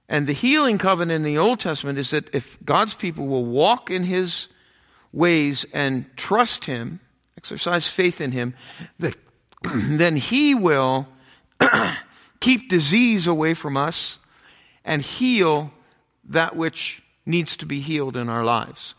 And 0.07 0.25
the 0.25 0.33
healing 0.33 0.77
covenant 0.77 1.17
in 1.17 1.23
the 1.23 1.37
Old 1.37 1.59
Testament 1.59 1.99
is 1.99 2.11
that 2.11 2.33
if 2.33 2.57
God's 2.63 2.93
people 2.93 3.27
will 3.27 3.45
walk 3.45 3.91
in 3.91 4.03
his 4.03 4.47
ways 5.11 5.65
and 5.73 6.09
trust 6.15 6.65
him, 6.65 6.99
exercise 7.39 7.87
faith 7.87 8.19
in 8.19 8.33
Him, 8.33 8.53
that, 8.99 9.15
then 9.73 10.17
He 10.17 10.53
will 10.53 11.07
keep 12.41 12.67
disease 12.67 13.27
away 13.27 13.53
from 13.53 13.77
us 13.77 14.17
and 14.83 15.01
heal 15.01 15.71
that 16.25 16.57
which 16.57 17.01
needs 17.25 17.55
to 17.55 17.65
be 17.65 17.79
healed 17.79 18.17
in 18.17 18.27
our 18.27 18.43
lives. 18.43 18.93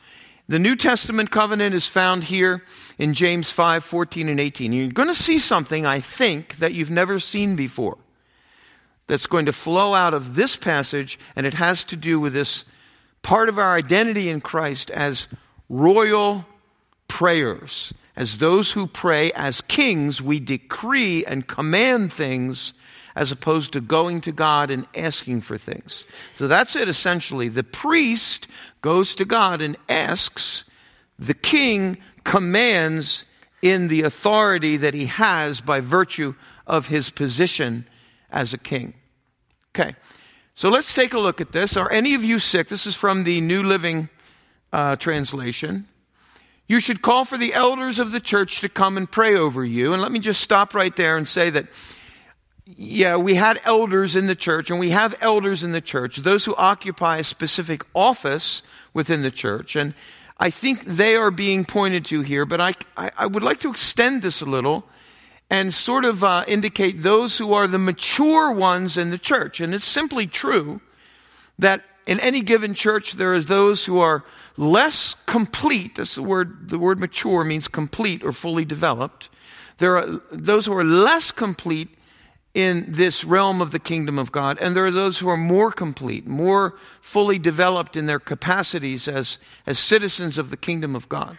The 0.49 0.59
New 0.59 0.75
Testament 0.75 1.30
covenant 1.30 1.75
is 1.75 1.87
found 1.87 2.25
here 2.25 2.64
in 2.97 3.12
James 3.12 3.50
5 3.50 3.85
14 3.85 4.30
and 4.30 4.40
18. 4.40 4.73
You're 4.73 4.88
going 4.88 5.09
to 5.09 5.14
see 5.14 5.38
something, 5.38 5.85
I 5.85 6.00
think, 6.00 6.56
that 6.56 6.73
you've 6.73 6.90
never 6.90 7.18
seen 7.18 7.56
before 7.56 7.99
that's 9.06 9.26
going 9.26 9.47
to 9.47 9.52
flow 9.52 9.92
out 9.92 10.14
of 10.14 10.35
this 10.35 10.56
passage, 10.56 11.18
and 11.37 11.47
it 11.47 11.54
has 11.54 11.85
to 11.85 11.97
do 11.97 12.18
with 12.18 12.32
this 12.32 12.64
part 13.20 13.50
of 13.50 13.59
our 13.59 13.75
identity 13.75 14.30
in 14.30 14.40
Christ 14.40 14.90
as 14.90 15.26
royal 15.68 16.47
prayers. 17.06 17.92
As 18.21 18.37
those 18.37 18.71
who 18.71 18.87
pray 18.87 19.33
as 19.33 19.62
kings, 19.62 20.21
we 20.21 20.41
decree 20.41 21.25
and 21.25 21.47
command 21.47 22.12
things 22.12 22.75
as 23.17 23.33
opposed 23.33 23.73
to 23.73 23.81
going 23.81 24.21
to 24.21 24.31
God 24.31 24.71
and 24.71 24.87
asking 24.95 25.41
for 25.41 25.57
things. 25.57 26.05
So 26.35 26.47
that's 26.47 26.77
it 26.77 26.87
essentially. 26.87 27.49
The 27.49 27.65
priest 27.65 28.47
goes 28.83 29.15
to 29.15 29.25
God 29.25 29.62
and 29.62 29.75
asks, 29.89 30.65
the 31.19 31.33
king 31.33 31.97
commands 32.23 33.25
in 33.62 33.89
the 33.89 34.03
authority 34.03 34.77
that 34.77 34.93
he 34.93 35.07
has 35.07 35.62
by 35.62 35.81
virtue 35.81 36.35
of 36.67 36.89
his 36.89 37.09
position 37.09 37.87
as 38.31 38.53
a 38.53 38.59
king. 38.59 38.93
Okay, 39.75 39.97
so 40.53 40.69
let's 40.69 40.95
take 40.95 41.15
a 41.15 41.19
look 41.19 41.41
at 41.41 41.53
this. 41.53 41.75
Are 41.75 41.91
any 41.91 42.12
of 42.12 42.23
you 42.23 42.39
sick? 42.39 42.69
This 42.69 42.87
is 42.87 42.95
from 42.95 43.25
the 43.25 43.41
New 43.41 43.62
Living 43.62 44.11
uh, 44.75 44.97
Translation. 44.97 45.87
You 46.71 46.79
should 46.79 47.03
call 47.03 47.25
for 47.25 47.37
the 47.37 47.53
elders 47.53 47.99
of 47.99 48.12
the 48.12 48.21
church 48.21 48.61
to 48.61 48.69
come 48.69 48.97
and 48.97 49.11
pray 49.11 49.35
over 49.35 49.65
you. 49.65 49.93
And 49.93 50.00
let 50.00 50.12
me 50.12 50.21
just 50.21 50.41
stop 50.41 50.73
right 50.73 50.95
there 50.95 51.17
and 51.17 51.27
say 51.27 51.50
that, 51.50 51.67
yeah, 52.65 53.17
we 53.17 53.35
had 53.35 53.61
elders 53.65 54.15
in 54.15 54.29
the 54.29 54.37
church, 54.37 54.71
and 54.71 54.79
we 54.79 54.91
have 54.91 55.17
elders 55.21 55.65
in 55.65 55.73
the 55.73 55.81
church, 55.81 56.19
those 56.19 56.45
who 56.45 56.55
occupy 56.55 57.17
a 57.17 57.25
specific 57.25 57.85
office 57.93 58.62
within 58.95 59.23
the 59.23 59.33
church. 59.33 59.75
And 59.75 59.95
I 60.39 60.50
think 60.50 60.85
they 60.85 61.17
are 61.17 61.33
being 61.33 61.65
pointed 61.65 62.05
to 62.05 62.21
here, 62.21 62.47
but 62.47 62.61
I, 62.61 62.75
I, 62.97 63.11
I 63.19 63.27
would 63.27 63.43
like 63.43 63.59
to 63.62 63.71
extend 63.71 64.23
this 64.23 64.41
a 64.41 64.47
little 64.47 64.85
and 65.50 65.75
sort 65.75 66.05
of 66.05 66.23
uh, 66.23 66.45
indicate 66.47 67.03
those 67.03 67.37
who 67.37 67.53
are 67.53 67.67
the 67.67 67.81
mature 67.81 68.53
ones 68.53 68.97
in 68.97 69.11
the 69.11 69.19
church. 69.19 69.61
And 69.61 69.75
it's 69.75 69.85
simply 69.85 70.29
true 70.29 70.81
that 71.59 71.83
in 72.11 72.19
any 72.19 72.43
given 72.43 72.75
church, 72.75 73.12
there 73.12 73.35
is 73.35 73.47
those 73.47 73.85
who 73.85 74.00
are 74.00 74.25
less 74.57 75.14
complete. 75.26 75.95
This 75.95 76.19
word, 76.19 76.69
the 76.69 76.76
word 76.76 76.99
mature 76.99 77.45
means 77.45 77.69
complete 77.69 78.25
or 78.25 78.33
fully 78.33 78.64
developed. 78.64 79.29
There 79.79 79.97
are 79.97 80.21
those 80.33 80.67
who 80.67 80.73
are 80.73 80.83
less 80.83 81.31
complete 81.31 81.88
in 82.52 82.85
this 82.88 83.23
realm 83.23 83.62
of 83.62 83.71
the 83.71 83.79
kingdom 83.79 84.19
of 84.19 84.33
God, 84.33 84.59
and 84.61 84.75
there 84.75 84.85
are 84.85 84.90
those 84.90 85.21
who 85.21 85.29
are 85.29 85.37
more 85.37 85.71
complete, 85.71 86.26
more 86.26 86.75
fully 87.00 87.38
developed 87.38 87.97
in 87.97 88.07
their 88.07 88.19
capacities 88.19 89.07
as, 89.07 89.38
as 89.64 89.79
citizens 89.79 90.37
of 90.37 90.50
the 90.50 90.57
kingdom 90.57 90.97
of 90.97 91.09
God. 91.09 91.38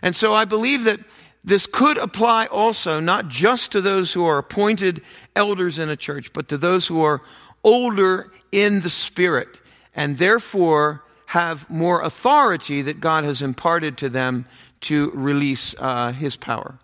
And 0.00 0.16
so 0.16 0.32
I 0.32 0.46
believe 0.46 0.84
that 0.84 1.00
this 1.44 1.66
could 1.66 1.98
apply 1.98 2.46
also 2.46 2.98
not 2.98 3.28
just 3.28 3.72
to 3.72 3.82
those 3.82 4.14
who 4.14 4.24
are 4.24 4.38
appointed 4.38 5.02
elders 5.36 5.78
in 5.78 5.90
a 5.90 5.96
church, 5.98 6.32
but 6.32 6.48
to 6.48 6.56
those 6.56 6.86
who 6.86 7.02
are 7.02 7.20
older 7.62 8.32
in 8.50 8.80
the 8.80 8.88
spirit 8.88 9.48
and 9.98 10.16
therefore 10.16 11.02
have 11.26 11.68
more 11.68 12.00
authority 12.02 12.82
that 12.82 13.00
God 13.00 13.24
has 13.24 13.42
imparted 13.42 13.98
to 13.98 14.08
them 14.08 14.46
to 14.82 15.10
release 15.10 15.74
uh, 15.76 16.12
his 16.12 16.36
power. 16.36 16.78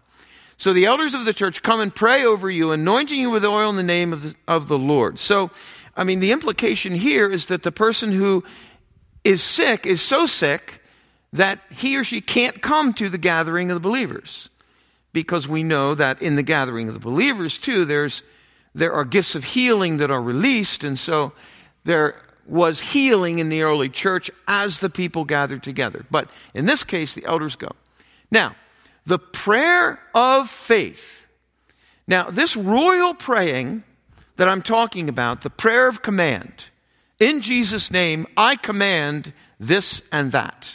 So 0.57 0.73
the 0.73 0.87
elders 0.87 1.15
of 1.15 1.25
the 1.25 1.33
church 1.33 1.63
come 1.63 1.81
and 1.81 1.95
pray 1.95 2.25
over 2.25 2.51
you, 2.51 2.73
anointing 2.73 3.19
you 3.19 3.31
with 3.31 3.45
oil 3.45 3.71
in 3.71 3.77
the 3.77 3.85
name 3.85 4.13
of 4.13 4.23
the, 4.25 4.35
of 4.49 4.67
the 4.67 4.77
Lord. 4.77 5.21
So, 5.21 5.53
I 5.97 6.03
mean, 6.03 6.19
the 6.19 6.33
implication 6.33 6.93
here 6.93 7.31
is 7.31 7.47
that 7.47 7.63
the 7.63 7.71
person 7.71 8.11
who 8.11 8.43
is 9.23 9.45
sick 9.45 9.87
is 9.87 10.03
so 10.03 10.27
sick 10.27 10.83
that 11.33 11.61
he 11.71 11.97
or 11.97 12.03
she 12.03 12.21
can't 12.21 12.61
come 12.61 12.93
to 12.95 13.09
the 13.09 13.19
gathering 13.19 13.71
of 13.71 13.77
the 13.77 13.89
believers. 13.89 14.49
Because 15.13 15.47
we 15.47 15.63
know 15.63 15.95
that 15.95 16.21
in 16.21 16.35
the 16.35 16.43
gathering 16.43 16.89
of 16.89 16.95
the 16.95 17.01
believers, 17.01 17.59
too, 17.59 17.85
there's, 17.85 18.25
there 18.75 18.93
are 18.93 19.05
gifts 19.05 19.37
of 19.37 19.45
healing 19.45 19.99
that 19.99 20.11
are 20.11 20.21
released. 20.21 20.83
And 20.83 20.99
so 20.99 21.33
there 21.85 22.17
was 22.47 22.81
healing 22.81 23.39
in 23.39 23.49
the 23.49 23.63
early 23.63 23.89
church 23.89 24.31
as 24.47 24.79
the 24.79 24.91
people 24.91 25.25
gathered 25.25 25.63
together. 25.63 26.05
But 26.11 26.29
in 26.53 26.67
this 26.67 26.85
case, 26.85 27.15
the 27.15 27.25
elders 27.25 27.57
go. 27.57 27.71
Now, 28.31 28.57
the 29.07 29.19
prayer 29.19 30.01
of 30.15 30.51
faith. 30.51 31.27
Now, 32.07 32.31
this 32.31 32.57
royal 32.57 33.15
praying 33.15 33.83
that 34.37 34.49
I'm 34.49 34.63
talking 34.63 35.09
about, 35.09 35.43
the 35.43 35.51
prayer 35.51 35.89
of 35.89 36.03
command, 36.03 36.65
in 37.21 37.41
Jesus' 37.41 37.91
name, 37.91 38.27
I 38.37 38.57
command 38.57 39.33
this 39.61 40.03
and 40.11 40.33
that, 40.33 40.71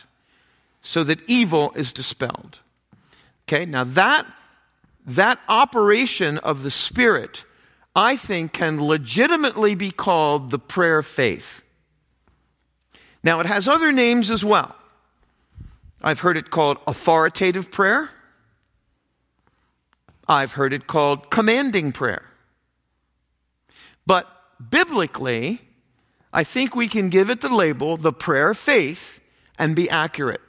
so 0.82 1.04
that 1.04 1.20
evil 1.28 1.74
is 1.76 1.92
dispelled. 1.92 2.60
Okay, 3.48 3.66
now 3.66 3.84
that, 3.84 4.26
that 5.06 5.40
operation 5.48 6.38
of 6.38 6.64
the 6.64 6.72
Spirit 6.72 7.44
I 8.00 8.16
think, 8.16 8.54
can 8.54 8.82
legitimately 8.82 9.76
be 9.76 9.92
called 9.92 10.52
the 10.52 10.58
prayer 10.58 11.00
of 11.00 11.06
faith. 11.06 11.64
Now, 13.22 13.42
it 13.42 13.46
has 13.46 13.68
other 13.68 13.92
names 13.92 14.32
as 14.32 14.44
well. 14.46 14.74
I've 16.02 16.22
heard 16.22 16.38
it 16.38 16.50
called 16.50 16.78
authoritative 16.88 17.72
prayer. 17.72 18.10
I've 20.30 20.54
heard 20.54 20.72
it 20.72 20.88
called 20.88 21.30
commanding 21.30 21.92
prayer. 21.92 22.24
But 24.06 24.28
biblically, 24.70 25.60
I 26.32 26.46
think 26.46 26.78
we 26.78 26.88
can 26.88 27.10
give 27.10 27.30
it 27.30 27.42
the 27.42 27.50
label 27.50 27.98
the 27.98 28.14
prayer 28.14 28.52
of 28.52 28.58
faith 28.58 29.20
and 29.58 29.76
be 29.76 29.90
accurate. 29.90 30.42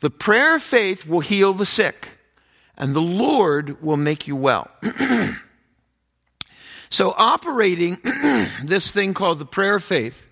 The 0.00 0.10
prayer 0.10 0.56
of 0.56 0.62
faith 0.62 1.06
will 1.06 1.20
heal 1.20 1.54
the 1.54 1.64
sick, 1.64 2.08
and 2.76 2.94
the 2.94 3.00
Lord 3.00 3.82
will 3.82 3.96
make 3.96 4.28
you 4.28 4.36
well. 4.36 4.68
so, 6.90 7.14
operating 7.16 7.98
this 8.64 8.90
thing 8.90 9.14
called 9.14 9.38
the 9.38 9.46
prayer 9.46 9.76
of 9.76 9.84
faith 9.84 10.26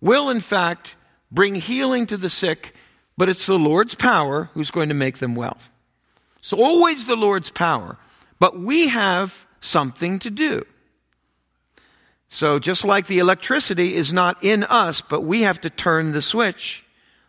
will, 0.00 0.30
in 0.30 0.40
fact, 0.40 0.94
bring 1.30 1.54
healing 1.54 2.06
to 2.06 2.16
the 2.16 2.30
sick, 2.30 2.74
but 3.16 3.28
it's 3.28 3.46
the 3.46 3.58
Lord's 3.58 3.94
power 3.94 4.50
who's 4.54 4.70
going 4.70 4.88
to 4.88 4.94
make 4.94 5.18
them 5.18 5.34
well. 5.34 5.58
So, 6.40 6.62
always 6.62 7.06
the 7.06 7.16
Lord's 7.16 7.50
power, 7.50 7.98
but 8.38 8.58
we 8.58 8.88
have 8.88 9.46
something 9.60 10.18
to 10.20 10.30
do. 10.30 10.64
So, 12.28 12.58
just 12.58 12.84
like 12.84 13.06
the 13.06 13.18
electricity 13.18 13.94
is 13.94 14.12
not 14.12 14.42
in 14.42 14.64
us, 14.64 15.02
but 15.02 15.20
we 15.20 15.42
have 15.42 15.60
to 15.62 15.70
turn 15.70 16.12
the 16.12 16.22
switch 16.22 16.84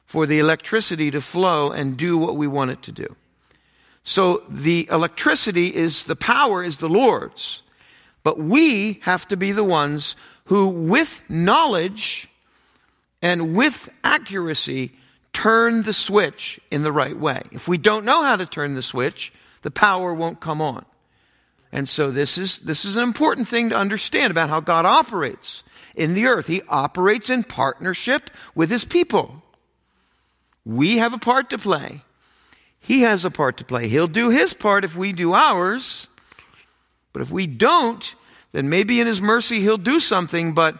for 0.05 0.27
the 0.27 0.37
electricity 0.37 1.09
to 1.09 1.19
flow 1.19 1.71
and 1.71 1.97
do 1.97 2.19
what 2.19 2.35
we 2.35 2.45
want 2.45 2.69
it 2.69 2.83
to 2.83 2.91
do. 2.91 3.15
So 4.03 4.43
the 4.47 4.87
electricity 4.91 5.73
is, 5.73 6.03
the 6.03 6.15
power 6.15 6.63
is 6.63 6.77
the 6.77 6.87
Lord's. 6.87 7.62
But 8.23 8.39
we 8.39 8.99
have 9.03 9.27
to 9.27 9.37
be 9.37 9.51
the 9.51 9.63
ones 9.63 10.15
who, 10.45 10.67
with 10.67 11.21
knowledge 11.29 12.29
and 13.21 13.55
with 13.55 13.89
accuracy, 14.03 14.93
turn 15.33 15.83
the 15.83 15.93
switch 15.93 16.59
in 16.71 16.83
the 16.83 16.91
right 16.91 17.17
way. 17.17 17.41
If 17.51 17.67
we 17.67 17.77
don't 17.77 18.05
know 18.05 18.23
how 18.23 18.35
to 18.35 18.45
turn 18.45 18.73
the 18.73 18.81
switch, 18.81 19.33
the 19.61 19.71
power 19.71 20.13
won't 20.13 20.39
come 20.39 20.61
on. 20.61 20.85
And 21.71 21.89
so 21.89 22.11
this 22.11 22.37
is, 22.37 22.59
this 22.59 22.85
is 22.85 22.95
an 22.95 23.03
important 23.03 23.47
thing 23.47 23.69
to 23.69 23.75
understand 23.75 24.29
about 24.29 24.49
how 24.49 24.59
God 24.59 24.85
operates 24.85 25.63
in 25.95 26.13
the 26.13 26.27
earth. 26.27 26.47
He 26.47 26.61
operates 26.69 27.29
in 27.29 27.43
partnership 27.43 28.29
with 28.53 28.69
his 28.69 28.85
people. 28.85 29.41
We 30.65 30.97
have 30.97 31.13
a 31.13 31.17
part 31.17 31.49
to 31.49 31.57
play. 31.57 32.03
He 32.79 33.01
has 33.01 33.25
a 33.25 33.31
part 33.31 33.57
to 33.57 33.65
play. 33.65 33.87
He'll 33.87 34.07
do 34.07 34.29
his 34.29 34.53
part 34.53 34.83
if 34.83 34.95
we 34.95 35.13
do 35.13 35.33
ours. 35.33 36.07
But 37.13 37.21
if 37.21 37.31
we 37.31 37.47
don't, 37.47 38.15
then 38.51 38.69
maybe 38.69 38.99
in 38.99 39.07
his 39.07 39.21
mercy 39.21 39.59
he'll 39.59 39.77
do 39.77 39.99
something, 39.99 40.53
but 40.53 40.77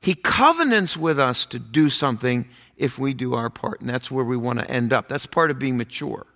he 0.00 0.14
covenants 0.14 0.96
with 0.96 1.18
us 1.18 1.46
to 1.46 1.58
do 1.58 1.90
something 1.90 2.48
if 2.76 2.98
we 2.98 3.14
do 3.14 3.34
our 3.34 3.50
part. 3.50 3.80
And 3.80 3.90
that's 3.90 4.10
where 4.10 4.24
we 4.24 4.36
want 4.36 4.58
to 4.58 4.70
end 4.70 4.92
up. 4.92 5.08
That's 5.08 5.26
part 5.26 5.50
of 5.50 5.58
being 5.58 5.76
mature. 5.76 6.26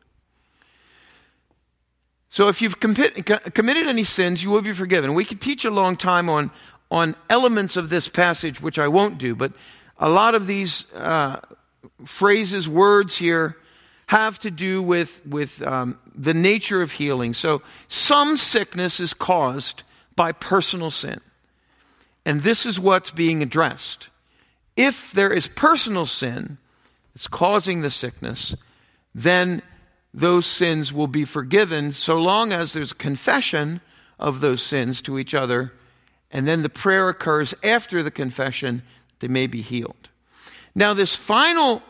So 2.28 2.48
if 2.48 2.60
you've 2.60 2.78
committed 2.80 3.86
any 3.86 4.04
sins, 4.04 4.42
you 4.42 4.50
will 4.50 4.62
be 4.62 4.72
forgiven. 4.72 5.14
We 5.14 5.24
could 5.24 5.40
teach 5.40 5.64
a 5.64 5.70
long 5.70 5.96
time 5.96 6.28
on, 6.28 6.50
on 6.90 7.16
elements 7.30 7.76
of 7.76 7.88
this 7.88 8.08
passage, 8.08 8.60
which 8.60 8.78
I 8.78 8.88
won't 8.88 9.18
do, 9.18 9.34
but 9.34 9.52
a 9.98 10.10
lot 10.10 10.34
of 10.34 10.46
these 10.46 10.84
uh, 10.94 11.40
phrases, 12.04 12.68
words 12.68 13.16
here 13.16 13.56
have 14.06 14.38
to 14.40 14.50
do 14.50 14.82
with, 14.82 15.20
with 15.26 15.60
um, 15.62 15.98
the 16.14 16.34
nature 16.34 16.80
of 16.80 16.92
healing. 16.92 17.34
So, 17.34 17.62
some 17.88 18.36
sickness 18.36 19.00
is 19.00 19.12
caused 19.12 19.82
by 20.14 20.32
personal 20.32 20.90
sin. 20.90 21.20
And 22.24 22.42
this 22.42 22.66
is 22.66 22.78
what's 22.78 23.10
being 23.10 23.42
addressed. 23.42 24.08
If 24.76 25.12
there 25.12 25.32
is 25.32 25.48
personal 25.48 26.06
sin 26.06 26.58
that's 27.14 27.28
causing 27.28 27.82
the 27.82 27.90
sickness, 27.90 28.54
then 29.14 29.62
those 30.12 30.46
sins 30.46 30.92
will 30.92 31.06
be 31.06 31.24
forgiven 31.24 31.92
so 31.92 32.18
long 32.18 32.52
as 32.52 32.72
there's 32.72 32.92
confession 32.92 33.80
of 34.18 34.40
those 34.40 34.62
sins 34.62 35.02
to 35.02 35.18
each 35.18 35.34
other, 35.34 35.72
and 36.30 36.48
then 36.48 36.62
the 36.62 36.68
prayer 36.68 37.08
occurs 37.08 37.54
after 37.62 38.02
the 38.02 38.10
confession, 38.10 38.82
they 39.20 39.28
may 39.28 39.46
be 39.46 39.62
healed. 39.62 40.08
Now, 40.74 40.94
this 40.94 41.14
final 41.14 41.82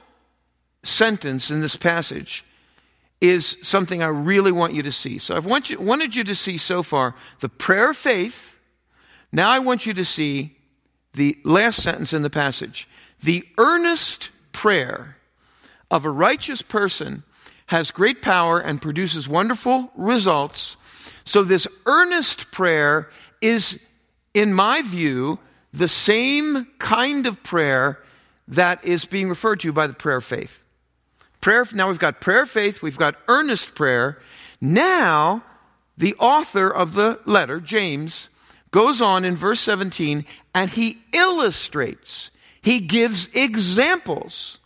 sentence 0.86 1.50
in 1.50 1.60
this 1.60 1.76
passage 1.76 2.44
is 3.20 3.56
something 3.62 4.02
I 4.02 4.08
really 4.08 4.52
want 4.52 4.74
you 4.74 4.82
to 4.82 4.92
see. 4.92 5.18
So 5.18 5.36
I've 5.36 5.46
want 5.46 5.70
you, 5.70 5.78
wanted 5.78 6.14
you 6.14 6.24
to 6.24 6.34
see 6.34 6.58
so 6.58 6.82
far 6.82 7.14
the 7.40 7.48
prayer 7.48 7.90
of 7.90 7.96
faith. 7.96 8.56
Now 9.32 9.50
I 9.50 9.58
want 9.58 9.86
you 9.86 9.94
to 9.94 10.04
see 10.04 10.56
the 11.14 11.38
last 11.44 11.82
sentence 11.82 12.12
in 12.12 12.22
the 12.22 12.30
passage. 12.30 12.88
The 13.22 13.46
earnest 13.58 14.30
prayer 14.52 15.16
of 15.90 16.04
a 16.04 16.10
righteous 16.10 16.62
person 16.62 17.22
has 17.66 17.90
great 17.90 18.22
power 18.22 18.58
and 18.58 18.80
produces 18.80 19.28
wonderful 19.28 19.90
results. 19.96 20.76
So 21.24 21.42
this 21.42 21.66
earnest 21.86 22.50
prayer 22.52 23.10
is, 23.40 23.80
in 24.34 24.52
my 24.52 24.82
view, 24.82 25.38
the 25.72 25.88
same 25.88 26.66
kind 26.78 27.26
of 27.26 27.42
prayer 27.42 27.98
that 28.48 28.84
is 28.84 29.04
being 29.04 29.28
referred 29.28 29.60
to 29.60 29.72
by 29.72 29.86
the 29.86 29.94
prayer 29.94 30.18
of 30.18 30.24
faith. 30.24 30.60
Prayer, 31.46 31.64
now 31.74 31.86
we've 31.86 32.00
got 32.00 32.20
prayer 32.20 32.44
faith, 32.44 32.82
we've 32.82 32.98
got 32.98 33.14
earnest 33.28 33.76
prayer. 33.76 34.18
Now, 34.60 35.44
the 35.96 36.16
author 36.16 36.68
of 36.68 36.94
the 36.94 37.20
letter, 37.24 37.60
James, 37.60 38.30
goes 38.72 39.00
on 39.00 39.24
in 39.24 39.36
verse 39.36 39.60
17 39.60 40.24
and 40.56 40.68
he 40.68 40.98
illustrates, 41.14 42.30
he 42.62 42.80
gives 42.80 43.28
examples 43.32 44.58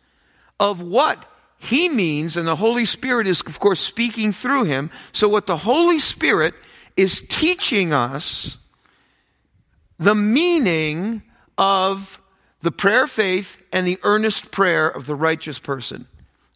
of 0.59 0.81
what 0.81 1.23
he 1.59 1.91
means, 1.91 2.39
and 2.39 2.49
the 2.49 2.57
Holy 2.57 2.87
Spirit 2.87 3.27
is, 3.27 3.43
of 3.43 3.61
course, 3.61 3.81
speaking 3.81 4.33
through 4.33 4.65
him. 4.65 4.91
So, 5.13 5.29
what 5.29 5.47
the 5.47 5.59
Holy 5.59 5.99
Spirit 5.99 6.55
is 6.97 7.23
teaching 7.29 7.93
us 7.93 8.57
the 9.99 10.15
meaning 10.15 11.25
of 11.59 12.19
the 12.63 12.73
prayer 12.73 13.05
of 13.05 13.11
faith 13.11 13.63
and 13.71 13.87
the 13.87 13.99
earnest 14.03 14.51
prayer 14.51 14.89
of 14.89 15.05
the 15.05 15.15
righteous 15.15 15.59
person. 15.59 16.07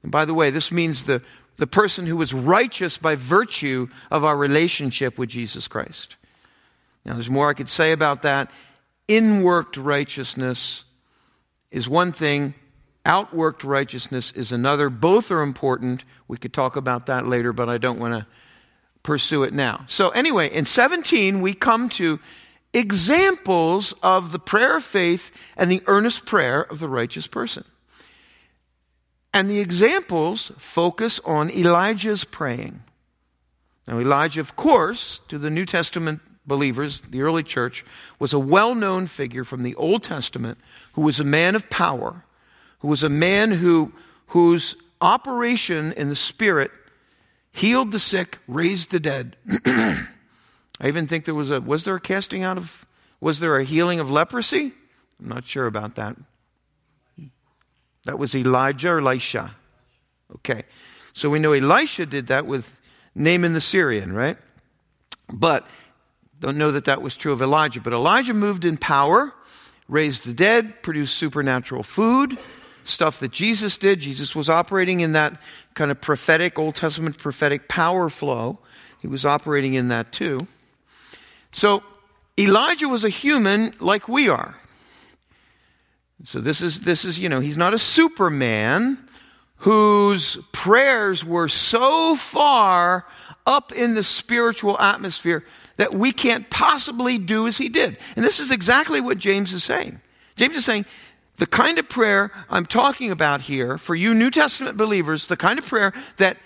And 0.04 0.12
by 0.12 0.26
the 0.26 0.34
way, 0.34 0.50
this 0.50 0.70
means 0.70 1.04
the, 1.04 1.22
the 1.56 1.66
person 1.66 2.04
who 2.04 2.20
is 2.20 2.34
righteous 2.34 2.98
by 2.98 3.14
virtue 3.14 3.88
of 4.10 4.22
our 4.22 4.36
relationship 4.36 5.18
with 5.18 5.30
Jesus 5.30 5.66
Christ. 5.66 6.16
Now, 7.06 7.14
there's 7.14 7.30
more 7.30 7.48
I 7.48 7.54
could 7.54 7.70
say 7.70 7.90
about 7.90 8.22
that. 8.22 8.50
Inworked 9.08 9.82
righteousness 9.82 10.84
is 11.70 11.88
one 11.88 12.12
thing, 12.12 12.52
outworked 13.06 13.64
righteousness 13.64 14.30
is 14.32 14.52
another. 14.52 14.90
Both 14.90 15.30
are 15.30 15.40
important. 15.40 16.04
We 16.28 16.36
could 16.36 16.52
talk 16.52 16.76
about 16.76 17.06
that 17.06 17.26
later, 17.26 17.54
but 17.54 17.70
I 17.70 17.78
don't 17.78 17.98
want 17.98 18.12
to 18.12 18.26
pursue 19.02 19.42
it 19.42 19.54
now. 19.54 19.84
So, 19.86 20.10
anyway, 20.10 20.50
in 20.52 20.66
17, 20.66 21.40
we 21.40 21.54
come 21.54 21.88
to 21.90 22.20
examples 22.74 23.94
of 24.02 24.32
the 24.32 24.38
prayer 24.38 24.76
of 24.76 24.84
faith 24.84 25.30
and 25.56 25.70
the 25.70 25.82
earnest 25.86 26.26
prayer 26.26 26.60
of 26.60 26.78
the 26.78 26.88
righteous 26.88 27.26
person. 27.26 27.64
And 29.34 29.50
the 29.50 29.58
examples 29.58 30.52
focus 30.58 31.20
on 31.24 31.50
Elijah's 31.50 32.22
praying. 32.22 32.84
Now, 33.88 33.98
Elijah, 33.98 34.40
of 34.40 34.54
course, 34.54 35.20
to 35.28 35.38
the 35.38 35.50
New 35.50 35.66
Testament 35.66 36.20
believers, 36.46 37.00
the 37.00 37.22
early 37.22 37.42
church, 37.42 37.84
was 38.20 38.32
a 38.32 38.38
well 38.38 38.76
known 38.76 39.08
figure 39.08 39.42
from 39.42 39.64
the 39.64 39.74
Old 39.74 40.04
Testament 40.04 40.58
who 40.92 41.02
was 41.02 41.18
a 41.18 41.24
man 41.24 41.56
of 41.56 41.68
power, 41.68 42.24
who 42.78 42.88
was 42.88 43.02
a 43.02 43.08
man 43.08 43.50
who, 43.50 43.92
whose 44.28 44.76
operation 45.00 45.92
in 45.92 46.08
the 46.08 46.14
Spirit 46.14 46.70
healed 47.50 47.90
the 47.90 47.98
sick, 47.98 48.38
raised 48.46 48.92
the 48.92 49.00
dead. 49.00 49.36
I 49.66 50.06
even 50.84 51.08
think 51.08 51.24
there 51.24 51.34
was 51.34 51.50
a, 51.50 51.60
was 51.60 51.82
there 51.82 51.96
a 51.96 52.00
casting 52.00 52.44
out 52.44 52.56
of, 52.56 52.86
was 53.20 53.40
there 53.40 53.56
a 53.56 53.64
healing 53.64 53.98
of 53.98 54.10
leprosy? 54.10 54.72
I'm 55.20 55.28
not 55.28 55.46
sure 55.46 55.66
about 55.66 55.96
that. 55.96 56.16
That 58.04 58.18
was 58.18 58.34
Elijah 58.34 58.92
or 58.92 58.98
Elisha. 59.00 59.54
Okay. 60.36 60.64
So 61.12 61.30
we 61.30 61.38
know 61.38 61.52
Elisha 61.52 62.06
did 62.06 62.26
that 62.28 62.46
with 62.46 62.76
Naaman 63.14 63.54
the 63.54 63.60
Syrian, 63.60 64.12
right? 64.12 64.36
But 65.32 65.66
don't 66.40 66.58
know 66.58 66.72
that 66.72 66.84
that 66.84 67.00
was 67.00 67.16
true 67.16 67.32
of 67.32 67.40
Elijah. 67.40 67.80
But 67.80 67.92
Elijah 67.92 68.34
moved 68.34 68.64
in 68.64 68.76
power, 68.76 69.32
raised 69.88 70.26
the 70.26 70.34
dead, 70.34 70.82
produced 70.82 71.16
supernatural 71.16 71.82
food, 71.82 72.36
stuff 72.82 73.20
that 73.20 73.32
Jesus 73.32 73.78
did. 73.78 74.00
Jesus 74.00 74.34
was 74.34 74.50
operating 74.50 75.00
in 75.00 75.12
that 75.12 75.40
kind 75.74 75.90
of 75.90 76.00
prophetic, 76.00 76.58
Old 76.58 76.74
Testament 76.74 77.16
prophetic 77.16 77.68
power 77.68 78.08
flow. 78.08 78.58
He 79.00 79.06
was 79.06 79.24
operating 79.24 79.74
in 79.74 79.88
that 79.88 80.12
too. 80.12 80.46
So 81.52 81.82
Elijah 82.38 82.88
was 82.88 83.04
a 83.04 83.08
human 83.08 83.72
like 83.80 84.08
we 84.08 84.28
are. 84.28 84.56
So 86.24 86.40
this 86.40 86.62
is 86.62 86.80
this 86.80 87.04
is, 87.04 87.18
you 87.18 87.28
know, 87.28 87.40
he's 87.40 87.58
not 87.58 87.74
a 87.74 87.78
superman 87.78 88.98
whose 89.58 90.38
prayers 90.52 91.24
were 91.24 91.48
so 91.48 92.16
far 92.16 93.06
up 93.46 93.72
in 93.72 93.94
the 93.94 94.02
spiritual 94.02 94.78
atmosphere 94.80 95.44
that 95.76 95.92
we 95.94 96.12
can't 96.12 96.48
possibly 96.50 97.18
do 97.18 97.46
as 97.46 97.58
he 97.58 97.68
did. 97.68 97.98
And 98.16 98.24
this 98.24 98.40
is 98.40 98.50
exactly 98.50 99.00
what 99.00 99.18
James 99.18 99.52
is 99.52 99.64
saying. 99.64 100.00
James 100.36 100.54
is 100.56 100.64
saying, 100.64 100.86
the 101.36 101.46
kind 101.46 101.78
of 101.78 101.88
prayer 101.88 102.30
I'm 102.48 102.66
talking 102.66 103.10
about 103.10 103.40
here 103.40 103.76
for 103.76 103.94
you 103.94 104.14
New 104.14 104.30
Testament 104.30 104.76
believers, 104.76 105.28
the 105.28 105.36
kind 105.36 105.58
of 105.58 105.66
prayer 105.66 105.92
that 106.16 106.38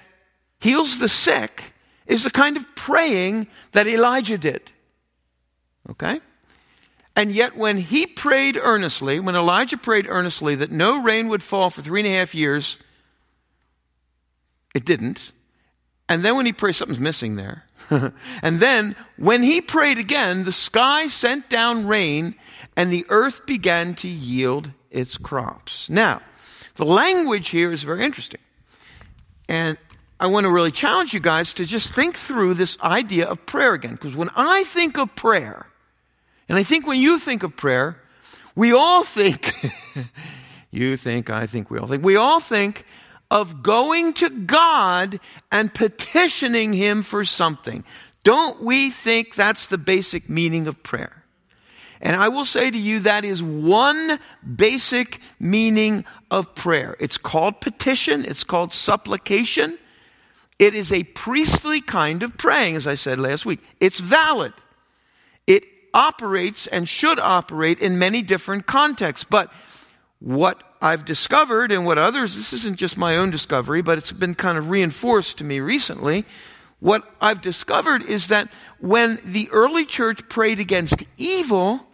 heals 0.60 0.98
the 0.98 1.08
sick, 1.08 1.72
is 2.06 2.24
the 2.24 2.30
kind 2.30 2.56
of 2.56 2.66
praying 2.74 3.46
that 3.72 3.86
Elijah 3.86 4.38
did. 4.38 4.70
Okay? 5.90 6.20
And 7.18 7.32
yet, 7.32 7.56
when 7.56 7.78
he 7.78 8.06
prayed 8.06 8.56
earnestly, 8.56 9.18
when 9.18 9.34
Elijah 9.34 9.76
prayed 9.76 10.06
earnestly 10.08 10.54
that 10.54 10.70
no 10.70 11.02
rain 11.02 11.26
would 11.26 11.42
fall 11.42 11.68
for 11.68 11.82
three 11.82 11.98
and 11.98 12.06
a 12.06 12.16
half 12.16 12.32
years, 12.32 12.78
it 14.72 14.84
didn't. 14.84 15.32
And 16.08 16.24
then 16.24 16.36
when 16.36 16.46
he 16.46 16.52
prayed, 16.52 16.74
something's 16.74 17.00
missing 17.00 17.34
there. 17.34 17.64
and 17.90 18.60
then 18.60 18.94
when 19.16 19.42
he 19.42 19.60
prayed 19.60 19.98
again, 19.98 20.44
the 20.44 20.52
sky 20.52 21.08
sent 21.08 21.48
down 21.48 21.88
rain 21.88 22.36
and 22.76 22.92
the 22.92 23.04
earth 23.08 23.46
began 23.46 23.94
to 23.96 24.06
yield 24.06 24.70
its 24.88 25.18
crops. 25.18 25.90
Now, 25.90 26.22
the 26.76 26.86
language 26.86 27.48
here 27.48 27.72
is 27.72 27.82
very 27.82 28.04
interesting. 28.04 28.40
And 29.48 29.76
I 30.20 30.28
want 30.28 30.44
to 30.44 30.52
really 30.52 30.70
challenge 30.70 31.14
you 31.14 31.20
guys 31.20 31.52
to 31.54 31.64
just 31.64 31.92
think 31.96 32.16
through 32.16 32.54
this 32.54 32.78
idea 32.80 33.26
of 33.26 33.44
prayer 33.44 33.74
again. 33.74 33.94
Because 33.94 34.14
when 34.14 34.30
I 34.36 34.62
think 34.62 34.98
of 34.98 35.16
prayer, 35.16 35.66
and 36.48 36.58
I 36.58 36.62
think 36.62 36.86
when 36.86 37.00
you 37.00 37.18
think 37.18 37.42
of 37.42 37.56
prayer, 37.56 38.00
we 38.54 38.72
all 38.72 39.04
think, 39.04 39.54
you 40.70 40.96
think, 40.96 41.30
I 41.30 41.46
think, 41.46 41.70
we 41.70 41.78
all 41.78 41.86
think, 41.86 42.04
we 42.04 42.16
all 42.16 42.40
think 42.40 42.84
of 43.30 43.62
going 43.62 44.14
to 44.14 44.30
God 44.30 45.20
and 45.52 45.72
petitioning 45.72 46.72
Him 46.72 47.02
for 47.02 47.24
something. 47.24 47.84
Don't 48.24 48.62
we 48.62 48.90
think 48.90 49.34
that's 49.34 49.66
the 49.66 49.78
basic 49.78 50.28
meaning 50.28 50.66
of 50.66 50.82
prayer? 50.82 51.24
And 52.00 52.16
I 52.16 52.28
will 52.28 52.44
say 52.44 52.70
to 52.70 52.78
you, 52.78 53.00
that 53.00 53.24
is 53.24 53.42
one 53.42 54.18
basic 54.56 55.20
meaning 55.40 56.04
of 56.30 56.54
prayer. 56.54 56.96
It's 57.00 57.18
called 57.18 57.60
petition, 57.60 58.24
it's 58.24 58.44
called 58.44 58.72
supplication. 58.72 59.78
It 60.58 60.74
is 60.74 60.92
a 60.92 61.04
priestly 61.04 61.80
kind 61.80 62.22
of 62.24 62.36
praying, 62.36 62.74
as 62.74 62.88
I 62.88 62.94
said 62.94 63.20
last 63.20 63.46
week. 63.46 63.60
It's 63.78 64.00
valid. 64.00 64.52
Operates 65.94 66.66
and 66.66 66.88
should 66.88 67.18
operate 67.18 67.80
in 67.80 67.98
many 67.98 68.22
different 68.22 68.66
contexts. 68.66 69.26
But 69.28 69.52
what 70.20 70.62
I've 70.80 71.04
discovered 71.04 71.72
and 71.72 71.84
what 71.84 71.98
others, 71.98 72.36
this 72.36 72.52
isn't 72.52 72.76
just 72.76 72.96
my 72.96 73.16
own 73.16 73.30
discovery, 73.30 73.82
but 73.82 73.98
it's 73.98 74.12
been 74.12 74.34
kind 74.34 74.58
of 74.58 74.70
reinforced 74.70 75.38
to 75.38 75.44
me 75.44 75.60
recently. 75.60 76.24
What 76.80 77.10
I've 77.20 77.40
discovered 77.40 78.02
is 78.02 78.28
that 78.28 78.52
when 78.78 79.18
the 79.24 79.48
early 79.50 79.84
church 79.84 80.28
prayed 80.28 80.60
against 80.60 81.02
evil, 81.16 81.86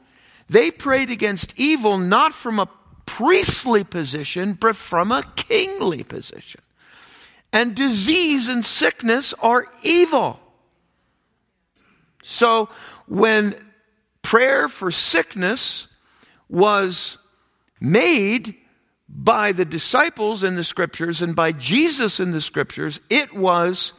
they 0.49 0.71
prayed 0.71 1.11
against 1.11 1.55
evil 1.57 1.97
not 1.97 2.35
from 2.35 2.59
a 2.59 2.69
priestly 3.07 3.85
position, 3.85 4.55
but 4.55 4.77
from 4.77 5.13
a 5.13 5.23
kingly 5.37 6.03
position. 6.03 6.61
And 7.53 7.75
disease 7.75 8.49
and 8.49 8.65
sickness 8.65 9.33
are 9.41 9.67
evil. 9.83 10.41
So 12.23 12.69
when 13.07 13.55
prayer 14.25 14.69
for 14.69 14.91
sickness 14.91 15.87
was 16.49 17.19
made 17.81 18.57
by 19.09 19.53
the 19.53 19.65
disciples 19.65 20.43
in 20.43 20.57
the 20.57 20.65
scriptures 20.65 21.23
and 21.23 21.37
by 21.37 21.53
Jesus 21.53 22.19
in 22.19 22.33
the 22.33 22.41
scriptures, 22.41 23.01
it 23.11 23.33
was 23.35 23.93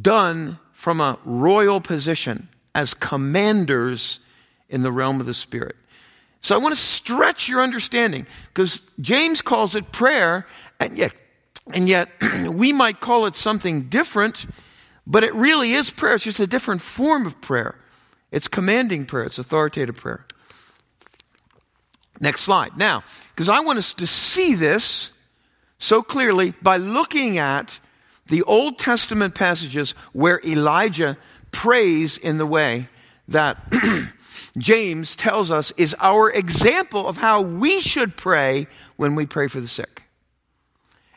done 0.00 0.60
from 0.72 1.00
a 1.00 1.18
royal 1.24 1.80
position 1.80 2.48
as 2.74 2.94
commanders 2.94 4.20
in 4.68 4.82
the 4.82 4.92
realm 4.92 5.18
of 5.18 5.26
the 5.26 5.34
Spirit. 5.34 5.74
So 6.42 6.54
I 6.54 6.58
want 6.58 6.74
to 6.74 6.80
stretch 6.80 7.48
your 7.48 7.62
understanding 7.62 8.26
because 8.48 8.82
James 9.00 9.40
calls 9.40 9.74
it 9.74 9.90
prayer, 9.90 10.46
and 10.78 10.98
yet, 10.98 11.12
and 11.72 11.88
yet 11.88 12.10
we 12.48 12.72
might 12.72 13.00
call 13.00 13.26
it 13.26 13.34
something 13.34 13.84
different, 13.84 14.46
but 15.06 15.24
it 15.24 15.34
really 15.34 15.72
is 15.72 15.88
prayer. 15.88 16.16
It's 16.16 16.24
just 16.24 16.38
a 16.38 16.46
different 16.46 16.82
form 16.82 17.26
of 17.26 17.40
prayer. 17.40 17.76
It's 18.36 18.48
commanding 18.48 19.06
prayer, 19.06 19.24
it's 19.24 19.38
authoritative 19.38 19.96
prayer. 19.96 20.26
Next 22.20 22.42
slide. 22.42 22.76
Now, 22.76 23.02
because 23.30 23.48
I 23.48 23.60
want 23.60 23.78
us 23.78 23.94
to 23.94 24.06
see 24.06 24.54
this 24.54 25.10
so 25.78 26.02
clearly 26.02 26.52
by 26.60 26.76
looking 26.76 27.38
at 27.38 27.80
the 28.26 28.42
Old 28.42 28.78
Testament 28.78 29.34
passages 29.34 29.94
where 30.12 30.38
Elijah 30.44 31.16
prays 31.50 32.18
in 32.18 32.36
the 32.36 32.44
way 32.44 32.90
that 33.28 33.72
James 34.58 35.16
tells 35.16 35.50
us 35.50 35.72
is 35.78 35.96
our 35.98 36.30
example 36.30 37.08
of 37.08 37.16
how 37.16 37.40
we 37.40 37.80
should 37.80 38.18
pray 38.18 38.66
when 38.96 39.14
we 39.14 39.24
pray 39.24 39.48
for 39.48 39.62
the 39.62 39.68
sick. 39.68 40.02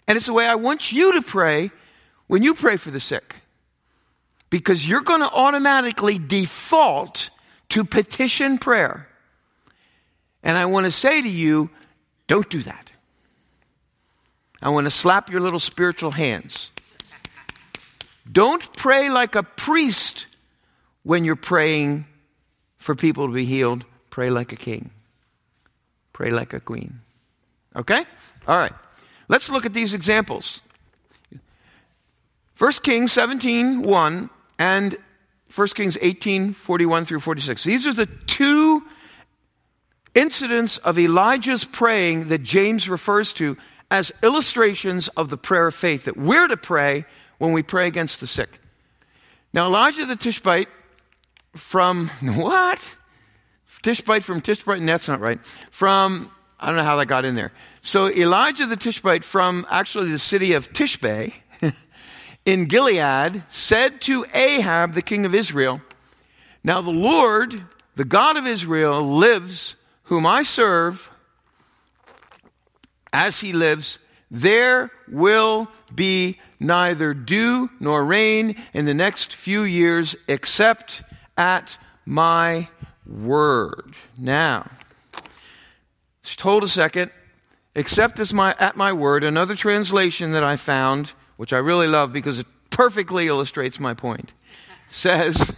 And 0.07 0.15
it's 0.15 0.27
the 0.27 0.31
way 0.33 0.47
I 0.47 0.55
want 0.55 0.93
you 0.93 1.11
to 1.11 1.21
pray 1.21 1.71
when 2.27 2.43
you 2.43 2.53
pray 2.53 2.77
for 2.77 2.91
the 2.91 3.01
sick. 3.01 3.35
Because 4.49 4.87
you're 4.87 5.01
going 5.01 5.21
to 5.21 5.31
automatically 5.31 6.17
default 6.17 7.29
to 7.69 7.83
petition 7.83 8.57
prayer. 8.57 9.07
And 10.41 10.57
I 10.57 10.65
want 10.65 10.85
to 10.85 10.91
say 10.91 11.21
to 11.21 11.29
you, 11.29 11.69
don't 12.27 12.49
do 12.49 12.63
that. 12.63 12.89
I 14.61 14.69
want 14.69 14.85
to 14.85 14.91
slap 14.91 15.29
your 15.29 15.41
little 15.41 15.59
spiritual 15.59 16.11
hands. 16.11 16.71
Don't 18.31 18.73
pray 18.73 19.09
like 19.09 19.35
a 19.35 19.43
priest 19.43 20.25
when 21.03 21.23
you're 21.23 21.35
praying 21.35 22.05
for 22.77 22.95
people 22.95 23.27
to 23.27 23.33
be 23.33 23.45
healed. 23.45 23.85
Pray 24.09 24.29
like 24.29 24.51
a 24.51 24.55
king. 24.55 24.91
Pray 26.13 26.31
like 26.31 26.53
a 26.53 26.59
queen. 26.59 27.01
Okay? 27.75 28.03
All 28.47 28.57
right. 28.57 28.73
Let's 29.27 29.49
look 29.49 29.65
at 29.65 29.73
these 29.73 29.93
examples. 29.93 30.61
1 32.57 32.71
Kings 32.83 33.11
17 33.13 33.83
1 33.83 34.29
and 34.59 34.97
1 35.55 35.67
Kings 35.69 35.97
18 35.99 36.53
41 36.53 37.05
through 37.05 37.21
46. 37.21 37.63
These 37.63 37.87
are 37.87 37.93
the 37.93 38.05
two 38.05 38.83
incidents 40.13 40.77
of 40.79 40.99
Elijah's 40.99 41.63
praying 41.63 42.27
that 42.27 42.43
James 42.43 42.89
refers 42.89 43.33
to 43.33 43.57
as 43.89 44.11
illustrations 44.21 45.07
of 45.09 45.29
the 45.29 45.37
prayer 45.37 45.67
of 45.67 45.73
faith 45.73 46.05
that 46.05 46.17
we're 46.17 46.47
to 46.47 46.57
pray 46.57 47.05
when 47.39 47.53
we 47.53 47.63
pray 47.63 47.87
against 47.87 48.19
the 48.19 48.27
sick. 48.27 48.59
Now, 49.53 49.65
Elijah 49.65 50.05
the 50.05 50.15
Tishbite 50.15 50.67
from 51.55 52.09
what? 52.21 52.95
Tishbite 53.81 54.23
from 54.23 54.41
Tishbite? 54.41 54.85
That's 54.85 55.07
not 55.07 55.21
right. 55.21 55.39
From, 55.71 56.29
I 56.59 56.67
don't 56.67 56.75
know 56.75 56.83
how 56.83 56.97
that 56.97 57.07
got 57.07 57.25
in 57.25 57.33
there. 57.33 57.51
So 57.81 58.09
Elijah 58.09 58.67
the 58.67 58.75
Tishbite 58.75 59.23
from 59.23 59.65
actually 59.69 60.11
the 60.11 60.19
city 60.19 60.53
of 60.53 60.71
Tishbe 60.73 61.33
in 62.49 62.65
Gilead 62.65 63.43
said 63.51 64.01
to 64.01 64.25
Ahab, 64.33 64.93
the 64.93 65.03
king 65.03 65.23
of 65.23 65.35
Israel, 65.35 65.81
Now 66.63 66.81
the 66.81 66.89
Lord, 66.89 67.63
the 67.95 68.05
God 68.05 68.37
of 68.37 68.47
Israel, 68.47 69.03
lives 69.03 69.75
whom 70.05 70.25
I 70.25 70.41
serve, 70.41 71.11
as 73.13 73.39
he 73.39 73.53
lives, 73.53 73.99
there 74.31 74.89
will 75.07 75.67
be 75.93 76.39
neither 76.59 77.13
dew 77.13 77.69
nor 77.79 78.03
rain 78.03 78.55
in 78.73 78.85
the 78.85 78.95
next 78.95 79.35
few 79.35 79.61
years 79.61 80.15
except 80.27 81.03
at 81.37 81.77
my 82.03 82.67
word. 83.05 83.93
Now, 84.17 84.71
just 86.23 86.41
hold 86.41 86.63
a 86.63 86.67
second. 86.67 87.11
Except 87.75 88.33
my, 88.33 88.55
at 88.59 88.75
my 88.75 88.91
word, 88.91 89.23
another 89.23 89.55
translation 89.55 90.31
that 90.31 90.43
I 90.43 90.55
found, 90.55 91.13
which 91.39 91.53
I 91.53 91.59
really 91.59 91.87
love 91.87 92.11
because 92.11 92.37
it 92.37 92.47
perfectly 92.69 93.27
illustrates 93.27 93.79
my 93.79 93.93
point, 93.93 94.33
says, 94.89 95.53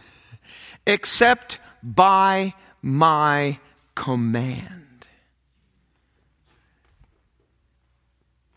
except 0.86 1.58
by 1.82 2.54
my 2.84 3.58
command. 3.96 5.08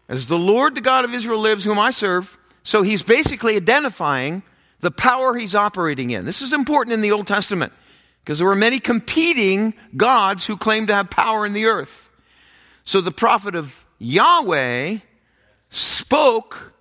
As 0.06 0.26
the 0.26 0.36
Lord, 0.36 0.74
the 0.74 0.82
God 0.82 1.06
of 1.06 1.14
Israel, 1.14 1.40
lives, 1.40 1.64
whom 1.64 1.78
I 1.78 1.92
serve, 1.92 2.36
so 2.62 2.82
he's 2.82 3.00
basically 3.02 3.56
identifying 3.56 4.42
the 4.80 4.90
power 4.90 5.34
he's 5.34 5.54
operating 5.54 6.10
in. 6.10 6.26
This 6.26 6.42
is 6.42 6.52
important 6.52 6.92
in 6.92 7.00
the 7.00 7.12
Old 7.12 7.26
Testament 7.26 7.72
because 8.20 8.36
there 8.36 8.48
were 8.48 8.54
many 8.54 8.80
competing 8.80 9.72
gods 9.96 10.44
who 10.44 10.58
claimed 10.58 10.88
to 10.88 10.94
have 10.94 11.08
power 11.08 11.46
in 11.46 11.54
the 11.54 11.64
earth. 11.64 12.10
So 12.84 13.00
the 13.00 13.10
prophet 13.10 13.54
of 13.54 13.82
Yahweh 13.98 14.98
spoke 15.70 16.73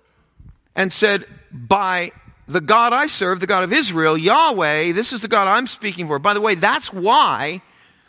and 0.74 0.92
said, 0.92 1.26
By 1.52 2.12
the 2.46 2.60
God 2.60 2.92
I 2.92 3.06
serve, 3.06 3.40
the 3.40 3.46
God 3.46 3.64
of 3.64 3.72
Israel, 3.72 4.16
Yahweh, 4.16 4.92
this 4.92 5.12
is 5.12 5.20
the 5.20 5.28
God 5.28 5.48
I'm 5.48 5.66
speaking 5.66 6.06
for. 6.06 6.18
By 6.18 6.34
the 6.34 6.40
way, 6.40 6.54
that's 6.54 6.92
why 6.92 7.62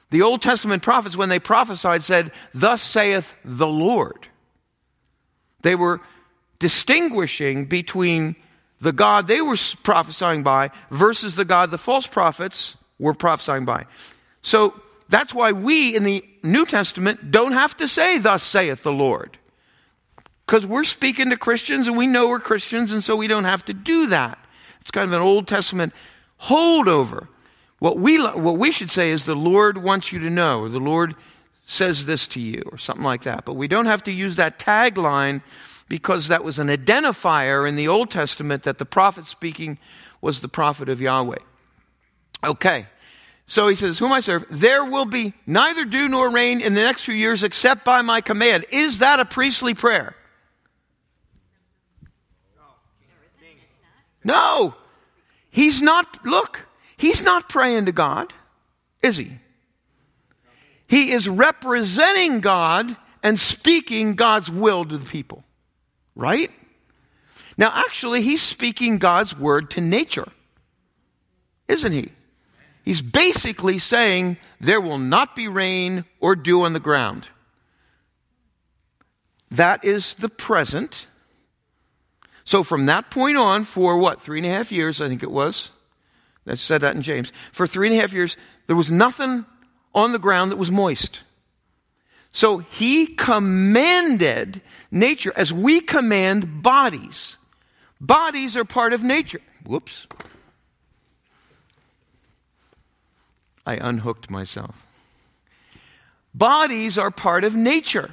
the 0.10 0.22
Old 0.22 0.42
Testament 0.42 0.84
prophets, 0.84 1.16
when 1.16 1.30
they 1.30 1.40
prophesied, 1.40 2.04
said, 2.04 2.32
Thus 2.54 2.82
saith 2.82 3.36
the 3.44 3.68
Lord. 3.68 4.28
They 5.62 5.76
were 5.76 6.02
distinguishing 6.60 7.66
between 7.66 8.36
the 8.82 8.92
God 8.92 9.28
they 9.28 9.42
were 9.42 9.58
prophesying 9.84 10.44
by 10.44 10.72
versus 10.92 11.36
the 11.36 11.46
God 11.46 11.72
the 11.72 11.78
false 11.78 12.08
prophets 12.08 12.76
were 13.00 13.14
prophesying 13.14 13.66
by. 13.66 13.86
So 14.42 14.80
that's 15.10 15.34
why 15.34 15.54
we 15.54 15.96
in 15.96 16.04
the 16.04 16.24
New 16.44 16.66
Testament 16.66 17.32
don't 17.32 17.54
have 17.54 17.76
to 17.78 17.88
say, 17.88 18.18
Thus 18.18 18.44
saith 18.44 18.84
the 18.84 18.92
Lord. 18.92 19.38
Because 20.46 20.66
we're 20.66 20.84
speaking 20.84 21.32
to 21.32 21.38
Christians 21.38 21.88
and 21.88 21.98
we 21.98 22.08
know 22.08 22.28
we're 22.28 22.40
Christians, 22.40 22.92
and 22.92 23.04
so 23.04 23.16
we 23.16 23.28
don't 23.28 23.46
have 23.46 23.66
to 23.66 23.74
do 23.74 24.08
that. 24.08 24.38
It's 24.82 24.92
kind 24.92 25.08
of 25.08 25.14
an 25.14 25.22
Old 25.22 25.48
Testament 25.48 25.94
holdover. 26.42 27.28
What 27.80 27.98
we, 27.98 28.22
what 28.22 28.58
we 28.58 28.72
should 28.72 28.92
say 28.92 29.10
is 29.10 29.26
the 29.26 29.36
Lord 29.36 29.78
wants 29.78 30.12
you 30.12 30.20
to 30.20 30.30
know, 30.30 30.62
or 30.62 30.70
the 30.70 30.80
Lord 30.80 31.16
says 31.66 32.06
this 32.06 32.28
to 32.30 32.40
you, 32.40 32.64
or 32.72 32.78
something 32.78 33.04
like 33.04 33.24
that. 33.24 33.46
But 33.46 33.54
we 33.54 33.68
don't 33.68 33.88
have 33.88 34.04
to 34.04 34.12
use 34.12 34.36
that 34.36 34.60
tagline 34.60 35.42
because 35.88 36.28
that 36.28 36.44
was 36.44 36.60
an 36.60 36.68
identifier 36.68 37.68
in 37.68 37.76
the 37.76 37.88
Old 37.88 38.10
Testament 38.12 38.64
that 38.64 38.78
the 38.78 38.86
prophet 38.86 39.26
speaking 39.26 39.78
was 40.22 40.42
the 40.42 40.48
prophet 40.48 40.90
of 40.90 41.02
Yahweh. 41.02 41.40
Okay. 42.44 42.88
So 43.48 43.68
he 43.68 43.76
says, 43.76 44.00
Whom 44.00 44.12
I 44.12 44.20
serve, 44.20 44.46
there 44.50 44.86
will 44.86 45.06
be 45.06 45.34
neither 45.46 45.86
dew 45.86 46.08
nor 46.08 46.32
rain 46.32 46.62
in 46.62 46.74
the 46.74 46.82
next 46.82 47.04
few 47.04 47.14
years 47.14 47.44
except 47.44 47.86
by 47.86 48.02
my 48.02 48.22
command. 48.22 48.66
Is 48.72 49.00
that 49.00 49.20
a 49.20 49.26
priestly 49.26 49.74
prayer? 49.74 50.16
No. 54.26 54.76
He's 55.50 55.82
not, 55.82 56.26
look, 56.26 56.68
he's 56.98 57.24
not 57.24 57.48
praying 57.48 57.86
to 57.86 57.94
God, 57.94 58.34
is 59.02 59.16
he? 59.16 59.40
He 60.88 61.12
is 61.14 61.30
representing 61.30 62.42
God 62.42 62.98
and 63.24 63.40
speaking 63.40 64.16
God's 64.16 64.52
will 64.52 64.84
to 64.84 64.98
the 64.98 65.06
people. 65.06 65.44
Right? 66.16 66.52
Now, 67.58 67.72
actually, 67.74 68.22
he's 68.22 68.42
speaking 68.42 68.98
God's 68.98 69.38
word 69.38 69.72
to 69.72 69.82
nature, 69.82 70.28
isn't 71.68 71.92
he? 71.92 72.12
He's 72.84 73.02
basically 73.02 73.80
saying 73.80 74.38
there 74.60 74.82
will 74.82 75.00
not 75.00 75.36
be 75.36 75.48
rain 75.48 76.06
or 76.20 76.36
dew 76.36 76.64
on 76.64 76.74
the 76.74 76.80
ground. 76.80 77.30
That 79.52 79.86
is 79.86 80.16
the 80.16 80.30
present. 80.30 81.08
So 82.46 82.64
from 82.64 82.86
that 82.86 83.10
point 83.10 83.38
on, 83.38 83.66
for 83.66 83.98
what, 83.98 84.22
three 84.22 84.40
and 84.40 84.46
a 84.46 84.50
half 84.50 84.72
years, 84.72 85.02
I 85.02 85.08
think 85.08 85.24
it 85.24 85.32
was. 85.32 85.72
I 86.48 86.54
said 86.54 86.82
that 86.82 86.96
in 86.96 87.02
James. 87.02 87.32
For 87.52 87.66
three 87.66 87.88
and 87.88 87.98
a 87.98 88.02
half 88.02 88.14
years, 88.14 88.38
there 88.68 88.76
was 88.76 88.92
nothing 88.92 89.46
on 89.96 90.12
the 90.12 90.20
ground 90.20 90.52
that 90.52 90.58
was 90.58 90.70
moist. 90.70 91.22
So 92.32 92.58
he 92.60 93.08
commanded 93.08 94.62
nature 94.92 95.34
as 95.36 95.52
we 95.52 95.82
command 95.82 96.62
bodies. 96.62 97.38
Bodies 98.00 98.58
are 98.58 98.66
part 98.66 98.94
of 98.94 99.02
nature. 99.02 99.40
Whoops. 99.66 100.06
I 103.66 103.76
unhooked 103.76 104.30
myself. 104.30 104.86
Bodies 106.36 106.98
are 106.98 107.10
part 107.10 107.44
of 107.44 107.56
nature. 107.56 108.12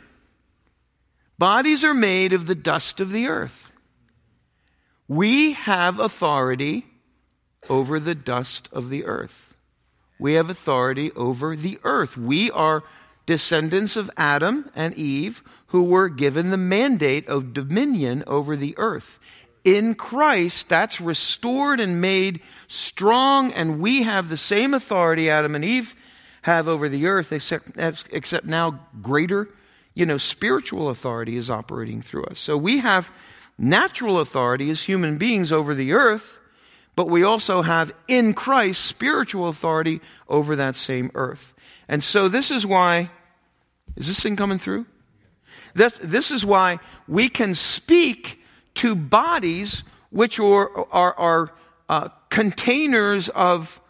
Bodies 1.37 1.85
are 1.85 1.93
made 1.93 2.33
of 2.33 2.47
the 2.47 2.55
dust 2.55 3.01
of 3.01 3.11
the 3.11 3.27
earth. 3.27 3.72
We 5.09 5.53
have 5.53 5.99
authority 5.99 6.87
over 7.69 8.01
the 8.01 8.15
dust 8.15 8.69
of 8.73 8.89
the 8.89 9.05
earth. 9.05 9.55
We 10.19 10.35
have 10.35 10.51
authority 10.51 11.11
over 11.13 11.57
the 11.57 11.79
earth. 11.85 12.17
We 12.17 12.51
are 12.51 12.85
descendants 13.27 13.97
of 13.97 14.11
Adam 14.17 14.71
and 14.75 14.95
Eve 14.95 15.43
who 15.69 15.83
were 15.83 16.09
given 16.09 16.51
the 16.51 16.57
mandate 16.57 17.27
of 17.29 17.55
dominion 17.55 18.23
over 18.27 18.57
the 18.57 18.75
earth. 18.79 19.19
In 19.65 19.95
Christ, 19.95 20.69
that's 20.69 21.01
restored 21.01 21.81
and 21.81 22.01
made 22.01 22.41
strong, 22.67 23.53
and 23.53 23.81
we 23.81 24.03
have 24.03 24.29
the 24.29 24.37
same 24.37 24.75
authority 24.75 25.31
Adam 25.31 25.55
and 25.55 25.65
Eve 25.65 25.95
have 26.43 26.69
over 26.69 26.89
the 26.89 27.07
earth, 27.07 27.33
except, 27.33 27.71
except 28.11 28.45
now 28.45 28.81
greater, 29.01 29.49
you 29.95 30.05
know, 30.05 30.19
spiritual 30.19 30.89
authority 30.91 31.37
is 31.37 31.49
operating 31.49 32.03
through 32.03 32.25
us. 32.25 32.41
So 32.41 32.57
we 32.57 32.79
have 32.79 33.13
natural 33.63 34.19
authority 34.19 34.69
as 34.69 34.83
human 34.83 35.17
beings 35.17 35.53
over 35.53 35.75
the 35.75 35.93
earth, 35.93 36.41
but 36.97 37.09
we 37.09 37.23
also 37.23 37.63
have 37.63 37.95
in 38.09 38.35
Christ 38.35 38.85
spiritual 38.85 39.49
authority 39.49 40.01
over 40.29 40.57
that 40.57 40.75
same 40.75 41.11
earth. 41.15 41.55
And 41.89 42.03
so 42.03 42.29
this 42.29 42.51
is 42.51 42.67
why, 42.67 43.11
is 43.97 44.09
this 44.09 44.21
thing 44.21 44.37
coming 44.37 44.59
through? 44.59 44.85
This, 45.75 45.99
this 46.03 46.31
is 46.31 46.45
why 46.45 46.81
we 47.07 47.29
can 47.29 47.55
speak 47.55 48.43
to 48.75 48.95
bodies 48.95 49.85
which 50.11 50.39
are, 50.39 50.87
are, 50.93 51.15
are 51.15 51.55
uh, 51.89 52.09
containers 52.29 53.29
of 53.31 53.81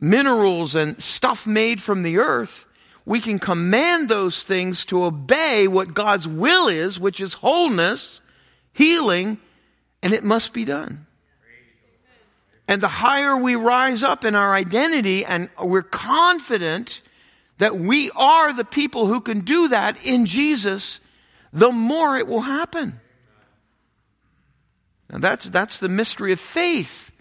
minerals 0.00 0.74
and 0.74 1.00
stuff 1.00 1.46
made 1.46 1.80
from 1.80 2.02
the 2.02 2.18
earth. 2.18 2.66
We 3.06 3.20
can 3.20 3.38
command 3.38 4.08
those 4.08 4.42
things 4.42 4.84
to 4.86 5.04
obey 5.04 5.68
what 5.68 5.94
God's 5.94 6.28
will 6.28 6.68
is, 6.68 7.00
which 7.00 7.20
is 7.20 7.34
wholeness, 7.34 8.19
healing, 8.80 9.36
and 10.02 10.14
it 10.14 10.24
must 10.24 10.54
be 10.54 10.64
done. 10.64 11.06
And 12.66 12.80
the 12.80 12.88
higher 12.88 13.36
we 13.36 13.56
rise 13.56 14.02
up 14.02 14.24
in 14.24 14.34
our 14.34 14.54
identity 14.54 15.22
and 15.24 15.50
we're 15.60 15.82
confident 15.82 17.02
that 17.58 17.76
we 17.76 18.10
are 18.12 18.54
the 18.54 18.64
people 18.64 19.06
who 19.06 19.20
can 19.20 19.40
do 19.40 19.68
that 19.68 19.98
in 20.02 20.24
Jesus, 20.24 20.98
the 21.52 21.70
more 21.70 22.16
it 22.16 22.26
will 22.26 22.40
happen. 22.40 23.00
And 25.10 25.22
that's, 25.22 25.44
that's 25.46 25.76
the 25.76 25.88
mystery 25.88 26.32
of 26.32 26.40
faith. 26.40 27.12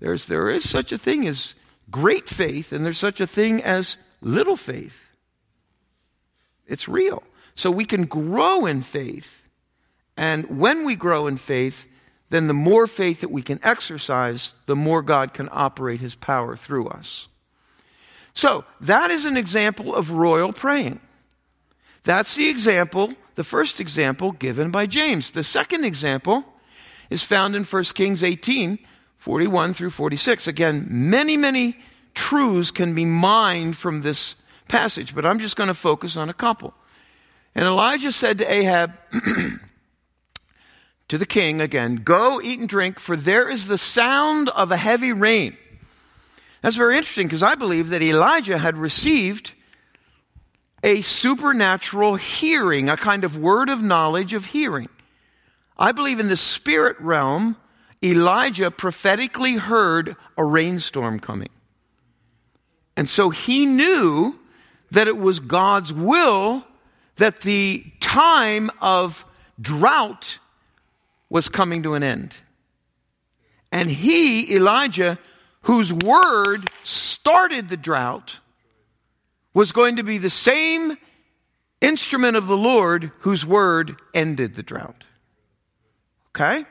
There's, 0.00 0.26
there 0.26 0.50
is 0.50 0.68
such 0.68 0.90
a 0.90 0.98
thing 0.98 1.28
as 1.28 1.54
great 1.90 2.28
faith, 2.28 2.72
and 2.72 2.84
there's 2.84 2.98
such 2.98 3.20
a 3.20 3.26
thing 3.26 3.62
as 3.62 3.98
little 4.20 4.56
faith. 4.56 4.98
It's 6.66 6.88
real. 6.88 7.22
So 7.54 7.70
we 7.70 7.84
can 7.84 8.06
grow 8.06 8.66
in 8.66 8.82
faith. 8.82 9.41
And 10.16 10.58
when 10.58 10.84
we 10.84 10.96
grow 10.96 11.26
in 11.26 11.36
faith, 11.36 11.86
then 12.30 12.46
the 12.46 12.54
more 12.54 12.86
faith 12.86 13.20
that 13.20 13.30
we 13.30 13.42
can 13.42 13.60
exercise, 13.62 14.54
the 14.66 14.76
more 14.76 15.02
God 15.02 15.34
can 15.34 15.48
operate 15.52 16.00
his 16.00 16.14
power 16.14 16.56
through 16.56 16.88
us. 16.88 17.28
So, 18.34 18.64
that 18.80 19.10
is 19.10 19.26
an 19.26 19.36
example 19.36 19.94
of 19.94 20.10
royal 20.10 20.52
praying. 20.52 21.00
That's 22.04 22.34
the 22.34 22.48
example, 22.48 23.14
the 23.34 23.44
first 23.44 23.80
example 23.80 24.32
given 24.32 24.70
by 24.70 24.86
James. 24.86 25.32
The 25.32 25.44
second 25.44 25.84
example 25.84 26.44
is 27.10 27.22
found 27.22 27.54
in 27.54 27.64
1 27.64 27.84
Kings 27.94 28.22
18, 28.22 28.78
41 29.18 29.74
through 29.74 29.90
46. 29.90 30.46
Again, 30.46 30.86
many, 30.88 31.36
many 31.36 31.76
truths 32.14 32.70
can 32.70 32.94
be 32.94 33.04
mined 33.04 33.76
from 33.76 34.00
this 34.00 34.34
passage, 34.68 35.14
but 35.14 35.26
I'm 35.26 35.38
just 35.38 35.56
going 35.56 35.68
to 35.68 35.74
focus 35.74 36.16
on 36.16 36.30
a 36.30 36.34
couple. 36.34 36.72
And 37.54 37.66
Elijah 37.66 38.12
said 38.12 38.38
to 38.38 38.50
Ahab, 38.50 38.94
to 41.08 41.18
the 41.18 41.26
king 41.26 41.60
again, 41.60 41.96
Go 41.96 42.40
eat 42.42 42.58
and 42.58 42.68
drink, 42.68 42.98
for 42.98 43.16
there 43.16 43.48
is 43.48 43.66
the 43.66 43.78
sound 43.78 44.48
of 44.50 44.70
a 44.70 44.76
heavy 44.76 45.12
rain. 45.12 45.56
That's 46.62 46.76
very 46.76 46.96
interesting 46.96 47.26
because 47.26 47.42
I 47.42 47.54
believe 47.54 47.88
that 47.88 48.02
Elijah 48.02 48.58
had 48.58 48.78
received 48.78 49.52
a 50.84 51.00
supernatural 51.00 52.16
hearing, 52.16 52.88
a 52.88 52.96
kind 52.96 53.24
of 53.24 53.36
word 53.36 53.68
of 53.68 53.82
knowledge 53.82 54.34
of 54.34 54.46
hearing. 54.46 54.88
I 55.78 55.92
believe 55.92 56.20
in 56.20 56.28
the 56.28 56.36
spirit 56.36 57.00
realm, 57.00 57.56
Elijah 58.02 58.70
prophetically 58.70 59.54
heard 59.54 60.16
a 60.36 60.44
rainstorm 60.44 61.20
coming. 61.20 61.48
And 62.96 63.08
so 63.08 63.30
he 63.30 63.66
knew 63.66 64.38
that 64.90 65.08
it 65.08 65.16
was 65.16 65.40
God's 65.40 65.92
will 65.92 66.64
that 67.16 67.40
the 67.40 67.84
time 68.00 68.70
of 68.80 69.24
drought 69.60 70.38
was 71.32 71.48
coming 71.48 71.82
to 71.82 71.94
an 71.94 72.02
end. 72.02 72.36
And 73.72 73.88
he, 73.88 74.54
Elijah, 74.54 75.18
whose 75.62 75.90
word 75.90 76.68
started 76.84 77.70
the 77.70 77.76
drought 77.78 78.36
was 79.54 79.72
going 79.72 79.96
to 79.96 80.02
be 80.02 80.18
the 80.18 80.28
same 80.28 80.98
instrument 81.80 82.36
of 82.36 82.48
the 82.48 82.56
Lord 82.56 83.12
whose 83.20 83.46
word 83.46 83.96
ended 84.12 84.56
the 84.56 84.62
drought. 84.62 85.04
Okay? 86.36 86.66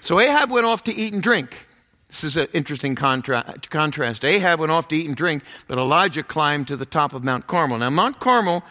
So 0.00 0.20
Ahab 0.20 0.52
went 0.52 0.66
off 0.66 0.84
to 0.84 0.94
eat 0.94 1.12
and 1.12 1.20
drink. 1.20 1.66
This 2.08 2.22
is 2.22 2.36
an 2.36 2.46
interesting 2.52 2.94
contra- 2.94 3.56
contrast. 3.68 4.24
Ahab 4.24 4.60
went 4.60 4.70
off 4.70 4.86
to 4.88 4.96
eat 4.96 5.08
and 5.08 5.16
drink, 5.16 5.42
but 5.66 5.76
Elijah 5.76 6.22
climbed 6.22 6.68
to 6.68 6.76
the 6.76 6.86
top 6.86 7.14
of 7.14 7.24
Mount 7.24 7.48
Carmel. 7.48 7.78
Now, 7.78 7.90
Mount 7.90 8.20
Carmel 8.20 8.62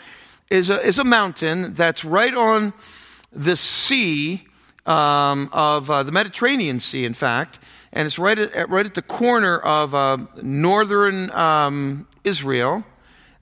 is 0.49 0.69
a, 0.69 0.81
is 0.87 0.99
a 0.99 1.03
mountain 1.03 1.73
that's 1.73 2.05
right 2.05 2.33
on 2.33 2.71
the 3.35 3.55
sea 3.55 4.47
um, 4.85 5.49
of 5.51 5.89
uh, 5.89 6.03
the 6.03 6.11
Mediterranean 6.11 6.79
Sea, 6.79 7.05
in 7.05 7.13
fact, 7.13 7.59
and 7.91 8.05
it's 8.07 8.17
right 8.17 8.39
at, 8.39 8.69
right 8.69 8.85
at 8.85 8.93
the 8.93 9.01
corner 9.01 9.59
of 9.59 9.93
uh, 9.93 10.17
northern 10.41 11.29
um, 11.31 12.07
Israel 12.23 12.83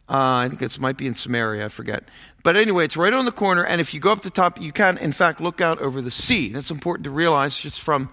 Uh, 0.09 0.45
I 0.45 0.49
think 0.49 0.61
it 0.61 0.79
might 0.79 0.97
be 0.97 1.07
in 1.07 1.15
Samaria, 1.15 1.65
I 1.65 1.69
forget. 1.69 2.03
But 2.43 2.57
anyway, 2.57 2.83
it's 2.83 2.97
right 2.97 3.13
on 3.13 3.25
the 3.25 3.31
corner, 3.31 3.63
and 3.63 3.79
if 3.79 3.93
you 3.93 4.01
go 4.01 4.11
up 4.11 4.21
the 4.21 4.29
top, 4.29 4.59
you 4.59 4.73
can, 4.73 4.97
in 4.97 5.13
fact, 5.13 5.39
look 5.39 5.61
out 5.61 5.79
over 5.79 6.01
the 6.01 6.11
sea. 6.11 6.49
That's 6.49 6.71
important 6.71 7.05
to 7.05 7.11
realize 7.11 7.57
just 7.57 7.79
from, 7.79 8.09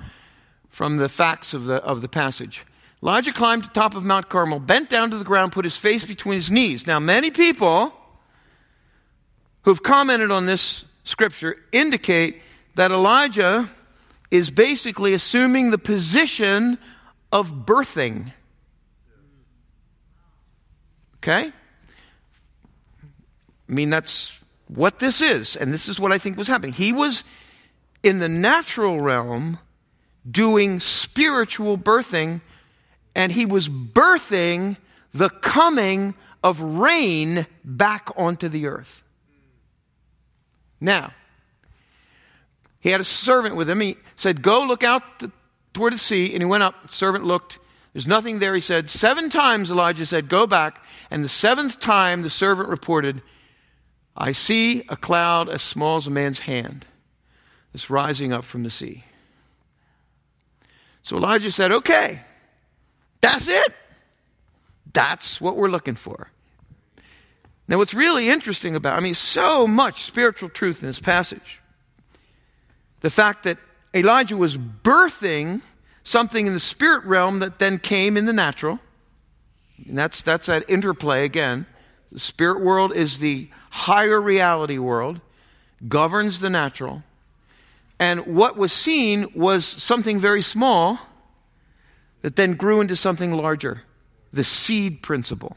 from 0.69 0.99
the 0.99 1.09
facts 1.09 1.53
of 1.53 1.65
the, 1.65 1.83
of 1.83 2.01
the 2.01 2.09
passage. 2.09 2.65
Elijah 3.03 3.33
climbed 3.33 3.65
to 3.65 3.69
the 3.69 3.75
top 3.75 3.97
of 3.97 4.05
Mount 4.05 4.29
Carmel, 4.29 4.61
bent 4.61 4.89
down 4.89 5.11
to 5.11 5.19
the 5.19 5.25
ground, 5.25 5.53
put 5.53 5.65
his 5.65 5.77
face 5.77 6.07
between 6.07 6.37
his 6.37 6.49
knees. 6.49 6.87
Now, 6.87 7.01
many 7.01 7.31
people 7.31 7.93
who've 9.63 9.83
commented 9.83 10.31
on 10.31 10.47
this 10.47 10.85
scripture 11.11 11.57
indicate 11.73 12.41
that 12.77 12.91
Elijah 12.91 13.69
is 14.31 14.51
basically 14.51 15.13
assuming 15.13 15.71
the 15.71 15.79
position 15.79 16.79
of 17.33 17.51
birthing. 17.67 18.33
Okay? 21.17 21.53
I 23.69 23.73
mean, 23.73 23.91
that's 23.91 24.33
what 24.69 24.99
this 25.01 25.21
is, 25.21 25.57
and 25.57 25.75
this 25.75 25.89
is 25.89 26.01
what 26.01 26.13
I 26.13 26.19
think 26.19 26.39
was 26.39 26.49
happening. 26.49 26.73
He 26.73 26.93
was 26.93 27.25
in 28.03 28.21
the 28.21 28.29
natural 28.29 29.01
realm 29.01 29.59
doing 30.29 30.81
spiritual 30.81 31.77
birthing, 31.77 32.41
and 33.15 33.33
he 33.33 33.47
was 33.47 33.69
birthing 33.69 34.77
the 35.13 35.29
coming 35.29 36.15
of 36.43 36.61
rain 36.61 37.47
back 37.65 38.11
onto 38.17 38.49
the 38.49 38.67
earth. 38.67 39.03
Now, 40.81 41.13
he 42.81 42.91
had 42.91 43.01
a 43.01 43.05
servant 43.05 43.57
with 43.57 43.69
him. 43.69 43.81
He 43.81 43.97
said, 44.17 44.43
Go 44.43 44.65
look 44.65 44.83
out 44.83 45.19
the, 45.19 45.31
toward 45.75 45.93
the 45.93 45.99
sea. 45.99 46.33
And 46.33 46.43
he 46.43 46.47
went 46.47 46.63
up. 46.63 46.75
The 46.83 46.93
servant 46.93 47.25
looked. 47.25 47.59
There's 47.93 48.07
nothing 48.07 48.39
there. 48.39 48.55
He 48.55 48.61
said, 48.61 48.89
Seven 48.89 49.29
times 49.29 49.71
Elijah 49.71 50.07
said, 50.07 50.29
Go 50.29 50.47
back. 50.47 50.83
And 51.11 51.23
the 51.23 51.29
seventh 51.29 51.79
time 51.79 52.23
the 52.23 52.31
servant 52.31 52.69
reported, 52.69 53.21
I 54.17 54.33
see 54.33 54.85
a 54.89 54.97
cloud 54.97 55.49
as 55.49 55.63
small 55.63 55.99
as 55.99 56.07
a 56.07 56.11
man's 56.11 56.41
hand 56.41 56.87
that's 57.73 57.91
rising 57.91 58.33
up 58.33 58.45
from 58.45 58.63
the 58.63 58.71
sea. 58.71 59.05
So 61.03 61.17
Elijah 61.17 61.51
said, 61.51 61.73
Okay, 61.73 62.21
that's 63.21 63.47
it. 63.47 63.75
That's 64.93 65.41
what 65.41 65.57
we're 65.57 65.69
looking 65.69 65.95
for. 65.95 66.31
Now, 67.71 67.79
what's 67.79 67.95
really 67.95 68.29
interesting 68.29 68.75
about, 68.75 68.99
I 68.99 69.01
mean, 69.01 69.15
so 69.15 69.65
much 69.65 70.03
spiritual 70.03 70.49
truth 70.49 70.83
in 70.83 70.89
this 70.89 70.99
passage. 70.99 71.61
The 73.01 73.11
fact 73.11 73.45
that 73.45 73.59
Elijah 73.95 74.37
was 74.37 74.59
birthing 74.59 75.63
something 76.03 76.49
in 76.49 76.53
the 76.53 76.59
spirit 76.59 77.05
realm 77.05 77.39
that 77.39 77.61
then 77.61 77.79
came 77.79 78.17
in 78.17 78.27
the 78.27 78.33
natural. 78.33 78.81
And 79.87 79.97
that's, 79.97 80.21
that's 80.25 80.47
that 80.47 80.69
interplay 80.69 81.25
again. 81.25 81.65
The 82.11 82.19
spirit 82.19 82.61
world 82.61 82.93
is 82.93 83.21
the 83.21 83.49
higher 83.71 84.21
reality 84.21 84.79
world, 84.79 85.21
governs 85.87 86.41
the 86.41 86.51
natural. 86.51 87.05
And 88.01 88.35
what 88.35 88.57
was 88.57 88.73
seen 88.73 89.29
was 89.33 89.65
something 89.65 90.19
very 90.19 90.43
small 90.43 90.99
that 92.23 92.35
then 92.35 92.55
grew 92.55 92.81
into 92.81 92.97
something 92.97 93.31
larger 93.31 93.83
the 94.33 94.43
seed 94.43 95.03
principle. 95.03 95.57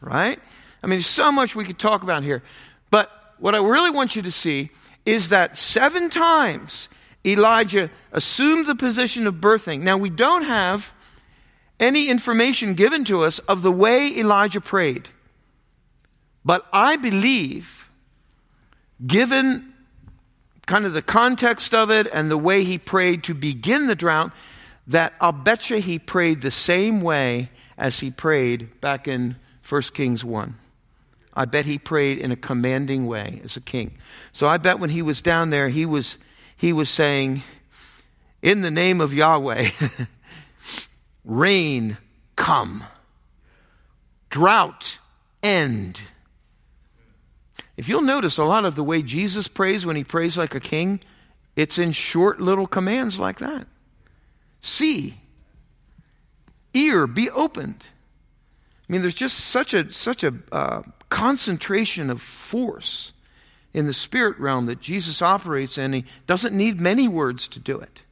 Right? 0.00 0.38
I 0.82 0.86
mean, 0.86 0.98
there's 0.98 1.06
so 1.06 1.32
much 1.32 1.56
we 1.56 1.64
could 1.64 1.78
talk 1.78 2.02
about 2.02 2.22
here. 2.22 2.42
But 2.90 3.10
what 3.38 3.54
I 3.54 3.58
really 3.58 3.90
want 3.90 4.16
you 4.16 4.22
to 4.22 4.30
see 4.30 4.70
is 5.04 5.30
that 5.30 5.56
seven 5.56 6.10
times 6.10 6.88
Elijah 7.24 7.90
assumed 8.12 8.66
the 8.66 8.74
position 8.74 9.26
of 9.26 9.36
birthing. 9.36 9.80
Now, 9.80 9.96
we 9.96 10.10
don't 10.10 10.44
have 10.44 10.92
any 11.80 12.08
information 12.08 12.74
given 12.74 13.04
to 13.04 13.22
us 13.22 13.38
of 13.40 13.62
the 13.62 13.72
way 13.72 14.16
Elijah 14.18 14.60
prayed. 14.60 15.08
But 16.44 16.66
I 16.72 16.96
believe, 16.96 17.88
given 19.06 19.72
kind 20.66 20.84
of 20.84 20.92
the 20.92 21.02
context 21.02 21.74
of 21.74 21.90
it 21.90 22.06
and 22.12 22.30
the 22.30 22.38
way 22.38 22.64
he 22.64 22.78
prayed 22.78 23.24
to 23.24 23.34
begin 23.34 23.86
the 23.86 23.94
drought, 23.94 24.32
that 24.86 25.14
I'll 25.20 25.32
bet 25.32 25.70
you 25.70 25.76
he 25.76 25.98
prayed 25.98 26.40
the 26.40 26.50
same 26.50 27.00
way 27.00 27.50
as 27.76 28.00
he 28.00 28.10
prayed 28.10 28.80
back 28.80 29.06
in 29.06 29.36
1 29.68 29.82
Kings 29.94 30.24
1. 30.24 30.54
I 31.38 31.44
bet 31.44 31.66
he 31.66 31.78
prayed 31.78 32.18
in 32.18 32.32
a 32.32 32.36
commanding 32.36 33.06
way 33.06 33.40
as 33.44 33.56
a 33.56 33.60
king. 33.60 33.96
So 34.32 34.48
I 34.48 34.56
bet 34.56 34.80
when 34.80 34.90
he 34.90 35.02
was 35.02 35.22
down 35.22 35.50
there, 35.50 35.68
he 35.68 35.86
was, 35.86 36.18
he 36.56 36.72
was 36.72 36.90
saying, 36.90 37.44
In 38.42 38.62
the 38.62 38.72
name 38.72 39.00
of 39.00 39.14
Yahweh, 39.14 39.68
rain 41.24 41.96
come, 42.34 42.82
drought 44.30 44.98
end. 45.40 46.00
If 47.76 47.88
you'll 47.88 48.02
notice 48.02 48.38
a 48.38 48.44
lot 48.44 48.64
of 48.64 48.74
the 48.74 48.82
way 48.82 49.00
Jesus 49.00 49.46
prays 49.46 49.86
when 49.86 49.94
he 49.94 50.02
prays 50.02 50.36
like 50.36 50.56
a 50.56 50.60
king, 50.60 50.98
it's 51.54 51.78
in 51.78 51.92
short 51.92 52.40
little 52.40 52.66
commands 52.66 53.20
like 53.20 53.38
that. 53.38 53.68
See, 54.60 55.20
ear 56.74 57.06
be 57.06 57.30
opened. 57.30 57.84
I 58.88 58.92
mean, 58.92 59.02
there's 59.02 59.14
just 59.14 59.38
such 59.38 59.72
a 59.72 59.92
such 59.92 60.24
a 60.24 60.34
uh, 60.50 60.82
concentration 61.08 62.10
of 62.10 62.20
force 62.20 63.12
in 63.72 63.86
the 63.86 63.92
spirit 63.92 64.38
realm 64.38 64.66
that 64.66 64.80
Jesus 64.80 65.22
operates 65.22 65.78
in. 65.78 65.92
He 65.92 66.04
doesn't 66.26 66.56
need 66.56 66.80
many 66.80 67.08
words 67.08 67.48
to 67.48 67.60
do 67.60 67.78
it 67.78 68.02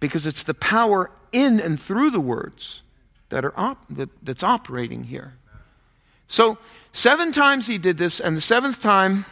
because 0.00 0.26
it's 0.26 0.42
the 0.42 0.54
power 0.54 1.10
in 1.32 1.60
and 1.60 1.78
through 1.80 2.10
the 2.10 2.20
words 2.20 2.82
that 3.28 3.44
are 3.44 3.54
op- 3.56 3.86
that, 3.88 4.10
that's 4.22 4.42
operating 4.42 5.04
here. 5.04 5.34
So 6.26 6.58
seven 6.92 7.32
times 7.32 7.66
he 7.66 7.78
did 7.78 7.98
this, 7.98 8.20
and 8.20 8.36
the 8.36 8.40
seventh 8.40 8.80
time, 8.80 9.24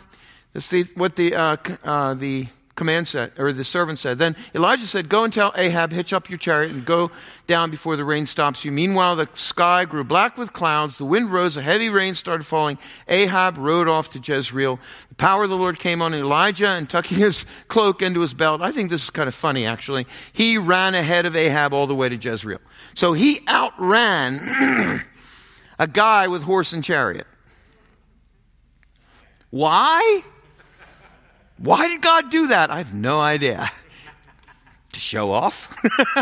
the, 0.53 0.89
what 0.95 1.17
the 1.17 1.35
uh, 1.35 1.57
uh, 1.85 2.15
the 2.15 2.47
command 2.81 3.07
said, 3.07 3.31
or 3.37 3.53
the 3.53 3.63
servant 3.63 3.99
said. 3.99 4.19
Then 4.19 4.35
Elijah 4.55 4.87
said, 4.87 5.11
Go 5.11 5.23
and 5.23 5.31
tell 5.31 5.53
Ahab, 5.55 5.93
hitch 5.93 6.15
up 6.15 6.31
your 6.31 6.39
chariot 6.39 6.73
and 6.73 6.83
go 6.83 7.11
down 7.47 7.71
before 7.71 7.95
the 7.95 8.07
rain 8.07 8.25
stops 8.25 8.65
you. 8.65 8.73
Meanwhile, 8.73 9.17
the 9.17 9.29
sky 9.35 9.85
grew 9.85 10.03
black 10.03 10.39
with 10.39 10.55
clouds. 10.55 10.97
The 10.97 11.05
wind 11.05 11.31
rose. 11.31 11.59
A 11.59 11.63
heavy 11.63 11.91
rain 11.91 12.15
started 12.15 12.45
falling. 12.45 12.79
Ahab 13.07 13.59
rode 13.59 13.87
off 13.87 14.13
to 14.13 14.19
Jezreel. 14.19 14.81
The 15.11 15.15
power 15.17 15.45
of 15.45 15.51
the 15.51 15.59
Lord 15.59 15.79
came 15.79 16.01
on 16.01 16.15
Elijah 16.15 16.69
and 16.69 16.89
tucking 16.89 17.19
his 17.27 17.45
cloak 17.69 18.01
into 18.01 18.21
his 18.21 18.33
belt. 18.33 18.63
I 18.63 18.73
think 18.73 18.89
this 18.89 19.05
is 19.05 19.11
kind 19.11 19.29
of 19.29 19.35
funny, 19.35 19.67
actually. 19.67 20.07
He 20.33 20.57
ran 20.57 20.95
ahead 20.95 21.27
of 21.27 21.37
Ahab 21.37 21.75
all 21.75 21.87
the 21.87 21.95
way 21.95 22.09
to 22.09 22.17
Jezreel. 22.17 22.61
So 22.95 23.13
he 23.13 23.43
outran 23.47 24.41
a 25.79 25.87
guy 25.87 26.29
with 26.29 26.45
horse 26.45 26.73
and 26.73 26.83
chariot. 26.83 27.27
Why? 29.51 30.25
Why 31.61 31.89
did 31.89 32.01
God 32.01 32.31
do 32.31 32.49
that? 32.49 32.71
I 32.71 32.79
have 32.79 32.95
no 32.95 33.21
idea. 33.21 33.71
to 34.93 35.01
show 35.01 35.31
off? 35.31 35.73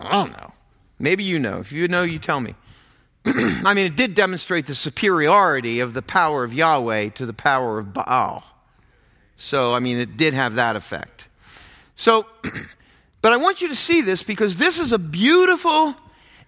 I 0.00 0.10
don't 0.10 0.32
know. 0.32 0.52
Maybe 0.98 1.24
you 1.24 1.38
know. 1.38 1.58
If 1.58 1.72
you 1.72 1.88
know, 1.88 2.02
you 2.02 2.18
tell 2.18 2.40
me. 2.40 2.54
I 3.26 3.74
mean, 3.74 3.86
it 3.86 3.96
did 3.96 4.14
demonstrate 4.14 4.66
the 4.66 4.74
superiority 4.74 5.80
of 5.80 5.94
the 5.94 6.02
power 6.02 6.44
of 6.44 6.54
Yahweh 6.54 7.10
to 7.10 7.26
the 7.26 7.32
power 7.32 7.78
of 7.78 7.92
Baal. 7.92 8.44
So, 9.36 9.74
I 9.74 9.80
mean, 9.80 9.98
it 9.98 10.16
did 10.16 10.34
have 10.34 10.54
that 10.54 10.76
effect. 10.76 11.26
So, 11.96 12.26
but 13.22 13.32
I 13.32 13.36
want 13.36 13.60
you 13.60 13.68
to 13.68 13.76
see 13.76 14.00
this 14.00 14.22
because 14.22 14.58
this 14.58 14.78
is 14.78 14.92
a 14.92 14.98
beautiful 14.98 15.94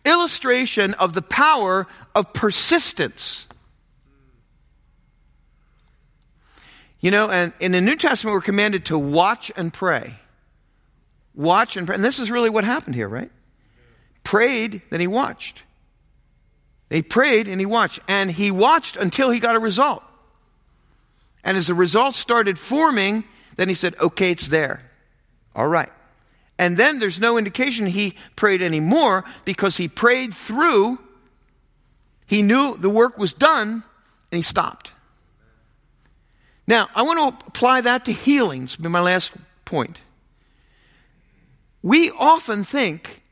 illustration 0.04 0.94
of 0.94 1.14
the 1.14 1.22
power 1.22 1.86
of 2.14 2.32
persistence. 2.32 3.47
You 7.00 7.10
know, 7.10 7.30
and 7.30 7.52
in 7.60 7.72
the 7.72 7.80
New 7.80 7.96
Testament, 7.96 8.34
we're 8.34 8.40
commanded 8.40 8.86
to 8.86 8.98
watch 8.98 9.52
and 9.56 9.72
pray. 9.72 10.14
Watch 11.34 11.76
and 11.76 11.86
pray. 11.86 11.94
And 11.94 12.04
this 12.04 12.18
is 12.18 12.30
really 12.30 12.50
what 12.50 12.64
happened 12.64 12.96
here, 12.96 13.08
right? 13.08 13.30
Prayed, 14.24 14.82
then 14.90 15.00
he 15.00 15.06
watched. 15.06 15.62
He 16.90 17.02
prayed 17.02 17.46
and 17.48 17.60
he 17.60 17.66
watched. 17.66 18.00
And 18.08 18.30
he 18.30 18.50
watched 18.50 18.96
until 18.96 19.30
he 19.30 19.38
got 19.38 19.54
a 19.54 19.60
result. 19.60 20.02
And 21.44 21.56
as 21.56 21.68
the 21.68 21.74
result 21.74 22.14
started 22.14 22.58
forming, 22.58 23.24
then 23.56 23.68
he 23.68 23.74
said, 23.74 23.94
okay, 24.00 24.32
it's 24.32 24.48
there. 24.48 24.82
All 25.54 25.68
right. 25.68 25.92
And 26.58 26.76
then 26.76 26.98
there's 26.98 27.20
no 27.20 27.38
indication 27.38 27.86
he 27.86 28.16
prayed 28.34 28.62
anymore 28.62 29.24
because 29.44 29.76
he 29.76 29.86
prayed 29.86 30.34
through. 30.34 30.98
He 32.26 32.42
knew 32.42 32.76
the 32.76 32.90
work 32.90 33.16
was 33.16 33.32
done 33.32 33.84
and 34.32 34.36
he 34.36 34.42
stopped. 34.42 34.92
Now, 36.68 36.90
I 36.94 37.00
want 37.00 37.40
to 37.40 37.46
apply 37.46 37.80
that 37.80 38.04
to 38.04 38.12
healings, 38.12 38.76
be 38.76 38.90
my 38.90 39.00
last 39.00 39.32
point. 39.64 40.02
We 41.82 42.10
often 42.10 42.62
think 42.62 43.22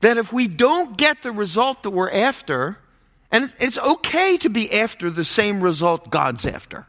that 0.00 0.18
if 0.18 0.32
we 0.32 0.46
don't 0.46 0.96
get 0.96 1.22
the 1.22 1.32
result 1.32 1.82
that 1.82 1.90
we're 1.90 2.12
after, 2.12 2.78
and 3.32 3.52
it's 3.58 3.76
okay 3.76 4.36
to 4.38 4.48
be 4.48 4.72
after 4.72 5.10
the 5.10 5.24
same 5.24 5.60
result 5.60 6.10
God's 6.10 6.46
after, 6.46 6.86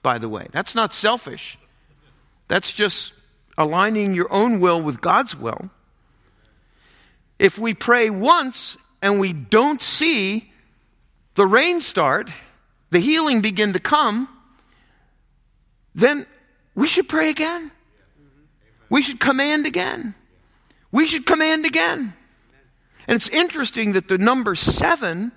by 0.00 0.18
the 0.18 0.28
way. 0.28 0.46
That's 0.52 0.76
not 0.76 0.92
selfish. 0.92 1.58
That's 2.46 2.72
just 2.72 3.12
aligning 3.58 4.14
your 4.14 4.32
own 4.32 4.60
will 4.60 4.80
with 4.80 5.00
God's 5.00 5.34
will. 5.34 5.70
If 7.40 7.58
we 7.58 7.74
pray 7.74 8.10
once 8.10 8.76
and 9.02 9.18
we 9.18 9.32
don't 9.32 9.82
see 9.82 10.52
the 11.34 11.46
rain 11.46 11.80
start, 11.80 12.30
the 12.90 13.00
healing 13.00 13.40
begin 13.40 13.72
to 13.72 13.80
come, 13.80 14.28
then 15.94 16.26
we 16.74 16.86
should 16.86 17.08
pray 17.08 17.30
again. 17.30 17.70
We 18.88 19.02
should 19.02 19.20
command 19.20 19.66
again. 19.66 20.14
We 20.90 21.06
should 21.06 21.26
command 21.26 21.64
again. 21.64 22.14
And 23.08 23.16
it's 23.16 23.28
interesting 23.28 23.92
that 23.92 24.08
the 24.08 24.18
number 24.18 24.54
seven 24.54 25.32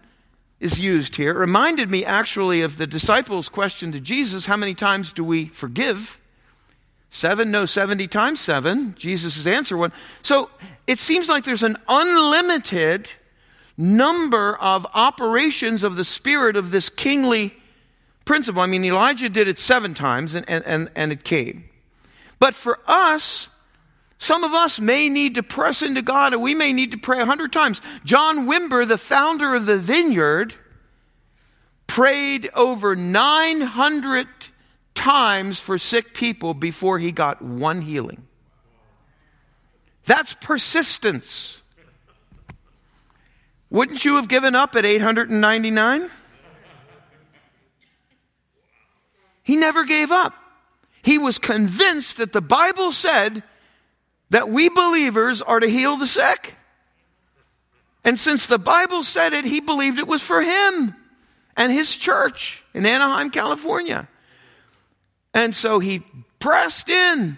is 0.60 0.80
used 0.80 1.16
here. 1.16 1.32
It 1.32 1.38
reminded 1.38 1.90
me 1.90 2.06
actually 2.06 2.62
of 2.62 2.78
the 2.78 2.88
disciples' 2.88 3.50
question 3.50 3.92
to 3.92 4.00
Jesus 4.00 4.46
how 4.46 4.58
many 4.58 4.74
times 4.74 5.12
do 5.12 5.24
we 5.24 5.46
forgive? 5.46 6.20
Seven, 7.10 7.50
no, 7.50 7.66
70 7.66 8.08
times 8.08 8.40
seven. 8.40 8.94
Jesus' 8.96 9.48
answer 9.48 9.78
one. 9.78 9.94
So 10.22 10.50
it 10.86 11.00
seems 11.00 11.30
like 11.30 11.46
there's 11.46 11.64
an 11.64 11.78
unlimited 11.88 13.08
number 13.78 14.56
of 14.58 14.86
operations 14.94 15.84
of 15.84 15.96
the 15.96 16.04
Spirit 16.04 16.56
of 16.56 16.72
this 16.72 16.90
kingly 16.90 17.56
principle. 18.26 18.62
I 18.62 18.66
mean, 18.66 18.84
Elijah 18.84 19.30
did 19.30 19.48
it 19.48 19.60
seven 19.60 19.94
times 19.94 20.36
and, 20.36 20.50
and, 20.50 20.90
and 20.96 21.12
it 21.12 21.24
came. 21.24 21.66
But 22.40 22.54
for 22.54 22.80
us, 22.88 23.50
some 24.18 24.44
of 24.44 24.54
us 24.54 24.80
may 24.80 25.10
need 25.10 25.36
to 25.36 25.44
press 25.44 25.82
into 25.82 26.02
God 26.02 26.34
and 26.34 26.42
we 26.42 26.56
may 26.56 26.74
need 26.74 26.92
to 26.92 26.98
pray 26.98 27.22
a 27.22 27.26
hundred 27.26 27.54
times. 27.54 27.82
John 28.04 28.48
Wimber, 28.48 28.88
the 28.88 28.98
founder 28.98 29.56
of 29.56 29.66
the 29.66 29.78
Vineyard, 29.78 30.56
prayed 31.88 32.50
over 32.56 32.96
900 32.96 34.28
times 34.96 35.60
for 35.60 35.78
sick 35.78 36.14
people 36.14 36.54
before 36.54 37.00
he 37.00 37.12
got 37.12 37.42
one 37.42 37.82
healing. 37.82 38.28
That's 40.06 40.34
persistence. 40.34 41.62
Wouldn't 43.70 44.06
you 44.06 44.16
have 44.16 44.28
given 44.28 44.56
up 44.56 44.76
at 44.76 44.86
899? 44.86 46.10
He 49.46 49.56
never 49.56 49.86
gave 49.86 50.12
up. 50.12 50.34
He 51.04 51.20
was 51.20 51.38
convinced 51.38 52.18
that 52.18 52.34
the 52.34 52.42
Bible 52.42 52.92
said 52.92 53.44
that 54.32 54.50
we 54.50 54.70
believers 54.70 55.42
are 55.42 55.60
to 55.60 55.68
heal 55.68 55.98
the 55.98 56.08
sick. 56.08 56.56
And 58.04 58.20
since 58.20 58.48
the 58.48 58.58
Bible 58.58 59.04
said 59.04 59.34
it, 59.34 59.46
he 59.46 59.60
believed 59.62 60.00
it 60.00 60.08
was 60.08 60.24
for 60.24 60.42
him 60.42 60.96
and 61.56 61.72
his 61.72 61.96
church 61.96 62.64
in 62.74 62.88
Anaheim, 62.88 63.30
California. 63.30 64.08
And 65.34 65.56
so 65.56 65.78
he 65.78 66.04
pressed 66.40 66.90
in. 66.90 67.38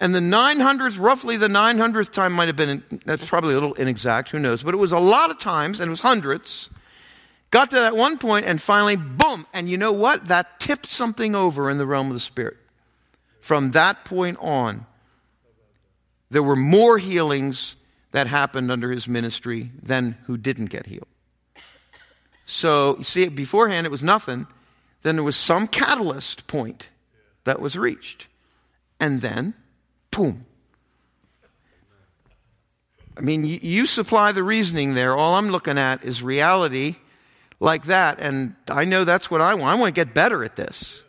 And 0.00 0.14
the 0.14 0.20
900th, 0.20 0.98
roughly 0.98 1.36
the 1.36 1.48
900th 1.48 2.10
time 2.12 2.32
might 2.32 2.48
have 2.48 2.56
been, 2.56 2.82
that's 3.04 3.28
probably 3.28 3.52
a 3.52 3.56
little 3.58 3.74
inexact, 3.74 4.30
who 4.30 4.38
knows, 4.38 4.62
but 4.62 4.72
it 4.72 4.78
was 4.78 4.92
a 4.92 4.98
lot 4.98 5.30
of 5.30 5.38
times, 5.38 5.80
and 5.80 5.88
it 5.88 5.90
was 5.90 6.00
hundreds. 6.00 6.70
Got 7.50 7.70
to 7.70 7.76
that 7.76 7.96
one 7.96 8.18
point, 8.18 8.46
and 8.46 8.62
finally, 8.62 8.96
boom. 8.96 9.46
And 9.52 9.68
you 9.68 9.76
know 9.76 9.92
what? 9.92 10.26
That 10.26 10.60
tipped 10.60 10.90
something 10.90 11.34
over 11.34 11.68
in 11.68 11.78
the 11.78 11.86
realm 11.86 12.06
of 12.06 12.12
the 12.12 12.20
Spirit. 12.20 12.56
From 13.40 13.72
that 13.72 14.04
point 14.04 14.38
on, 14.40 14.86
there 16.30 16.42
were 16.42 16.56
more 16.56 16.98
healings 16.98 17.74
that 18.12 18.28
happened 18.28 18.70
under 18.70 18.90
his 18.90 19.08
ministry 19.08 19.70
than 19.82 20.16
who 20.26 20.36
didn't 20.36 20.66
get 20.66 20.86
healed. 20.86 21.08
So, 22.46 22.96
you 22.98 23.04
see, 23.04 23.28
beforehand 23.28 23.86
it 23.86 23.90
was 23.90 24.02
nothing. 24.02 24.46
Then 25.02 25.16
there 25.16 25.24
was 25.24 25.36
some 25.36 25.66
catalyst 25.66 26.46
point 26.46 26.88
that 27.44 27.60
was 27.60 27.76
reached. 27.76 28.26
And 29.00 29.22
then, 29.22 29.54
boom. 30.10 30.44
I 33.16 33.20
mean, 33.22 33.44
you, 33.44 33.58
you 33.60 33.86
supply 33.86 34.32
the 34.32 34.42
reasoning 34.42 34.94
there. 34.94 35.16
All 35.16 35.34
I'm 35.34 35.50
looking 35.50 35.78
at 35.78 36.04
is 36.04 36.22
reality 36.22 36.96
like 37.60 37.84
that. 37.84 38.18
And 38.18 38.56
I 38.68 38.84
know 38.86 39.04
that's 39.04 39.30
what 39.30 39.40
I 39.40 39.54
want. 39.54 39.66
I 39.66 39.74
want 39.74 39.94
to 39.94 40.04
get 40.04 40.14
better 40.14 40.42
at 40.42 40.56
this. 40.56 41.04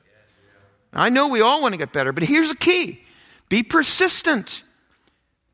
I 0.94 1.10
know 1.10 1.30
we 1.30 1.42
all 1.42 1.62
want 1.62 1.74
to 1.74 1.78
get 1.78 1.94
better, 1.94 2.12
but 2.12 2.24
here's 2.24 2.50
the 2.50 2.56
key 2.56 3.02
be 3.50 3.64
persistent. 3.64 4.64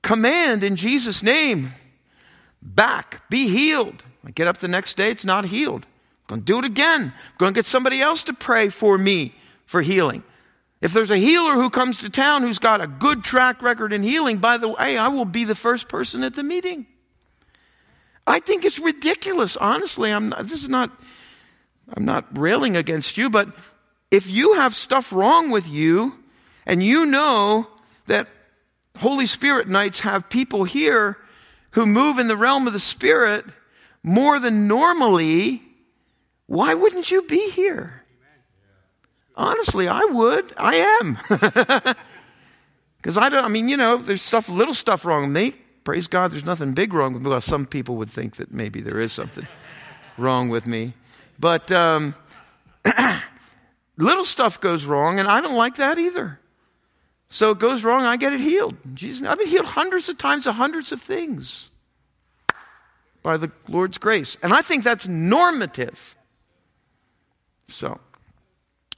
Command 0.01 0.63
in 0.63 0.75
Jesus' 0.75 1.23
name. 1.23 1.73
Back. 2.61 3.21
Be 3.29 3.49
healed. 3.49 4.03
I 4.25 4.31
get 4.31 4.47
up 4.47 4.57
the 4.57 4.67
next 4.67 4.97
day, 4.97 5.09
it's 5.09 5.25
not 5.25 5.45
healed. 5.45 5.85
I'm 5.85 6.27
going 6.27 6.41
to 6.41 6.45
do 6.45 6.59
it 6.59 6.65
again. 6.65 7.13
I'm 7.15 7.37
going 7.37 7.53
to 7.53 7.57
get 7.57 7.65
somebody 7.65 8.01
else 8.01 8.23
to 8.23 8.33
pray 8.33 8.69
for 8.69 8.97
me 8.97 9.33
for 9.65 9.81
healing. 9.81 10.23
If 10.81 10.93
there's 10.93 11.11
a 11.11 11.17
healer 11.17 11.53
who 11.53 11.69
comes 11.69 11.99
to 11.99 12.09
town 12.09 12.43
who's 12.43 12.59
got 12.59 12.81
a 12.81 12.87
good 12.87 13.23
track 13.23 13.61
record 13.61 13.93
in 13.93 14.03
healing, 14.03 14.37
by 14.37 14.57
the 14.57 14.67
way, 14.67 14.97
I 14.97 15.07
will 15.07 15.25
be 15.25 15.43
the 15.43 15.55
first 15.55 15.87
person 15.87 16.23
at 16.23 16.35
the 16.35 16.43
meeting. 16.43 16.85
I 18.27 18.39
think 18.39 18.65
it's 18.65 18.77
ridiculous. 18.77 19.57
Honestly, 19.57 20.11
I'm 20.11 20.29
not, 20.29 20.43
this 20.43 20.61
is 20.61 20.69
not, 20.69 20.91
I'm 21.95 22.05
not 22.05 22.37
railing 22.37 22.75
against 22.75 23.17
you, 23.17 23.29
but 23.29 23.47
if 24.11 24.29
you 24.29 24.53
have 24.55 24.75
stuff 24.75 25.11
wrong 25.11 25.49
with 25.49 25.67
you 25.67 26.13
and 26.65 26.83
you 26.83 27.05
know 27.05 27.67
that 28.05 28.27
Holy 28.97 29.25
Spirit 29.25 29.67
nights 29.67 30.01
have 30.01 30.29
people 30.29 30.65
here 30.65 31.17
who 31.71 31.85
move 31.85 32.19
in 32.19 32.27
the 32.27 32.37
realm 32.37 32.67
of 32.67 32.73
the 32.73 32.79
Spirit 32.79 33.45
more 34.03 34.39
than 34.39 34.67
normally, 34.67 35.61
why 36.45 36.73
wouldn't 36.73 37.09
you 37.09 37.21
be 37.23 37.49
here? 37.51 38.03
Honestly, 39.35 39.87
I 39.87 40.03
would. 40.03 40.53
I 40.57 40.75
am. 41.01 41.95
Because 42.97 43.17
I 43.17 43.29
don't, 43.29 43.45
I 43.45 43.47
mean, 43.47 43.69
you 43.69 43.77
know, 43.77 43.95
there's 43.97 44.21
stuff, 44.21 44.49
little 44.49 44.73
stuff 44.73 45.05
wrong 45.05 45.21
with 45.21 45.31
me. 45.31 45.55
Praise 45.87 46.09
God, 46.09 46.31
there's 46.33 46.43
nothing 46.43 46.73
big 46.73 46.93
wrong 46.93 47.13
with 47.13 47.23
me. 47.23 47.29
Well, 47.29 47.39
some 47.39 47.65
people 47.65 47.95
would 47.95 48.09
think 48.09 48.35
that 48.35 48.51
maybe 48.51 48.81
there 48.81 48.99
is 48.99 49.13
something 49.13 49.47
wrong 50.17 50.49
with 50.49 50.67
me. 50.67 50.91
But 51.39 51.71
um, 51.71 52.13
little 53.97 54.25
stuff 54.25 54.59
goes 54.59 54.83
wrong, 54.83 55.17
and 55.17 55.29
I 55.29 55.39
don't 55.39 55.55
like 55.55 55.77
that 55.77 55.97
either. 55.97 56.41
So 57.29 57.51
it 57.51 57.59
goes 57.59 57.85
wrong, 57.85 58.03
I 58.03 58.17
get 58.17 58.33
it 58.33 58.41
healed. 58.41 58.75
Jesus, 58.95 59.25
I've 59.25 59.37
been 59.37 59.47
healed 59.47 59.65
hundreds 59.65 60.09
of 60.09 60.17
times 60.17 60.45
of 60.45 60.55
hundreds 60.55 60.91
of 60.91 61.01
things 61.01 61.69
by 63.23 63.37
the 63.37 63.49
Lord's 63.69 63.97
grace. 63.97 64.35
And 64.43 64.53
I 64.53 64.63
think 64.63 64.83
that's 64.83 65.07
normative. 65.07 66.17
So, 67.69 67.97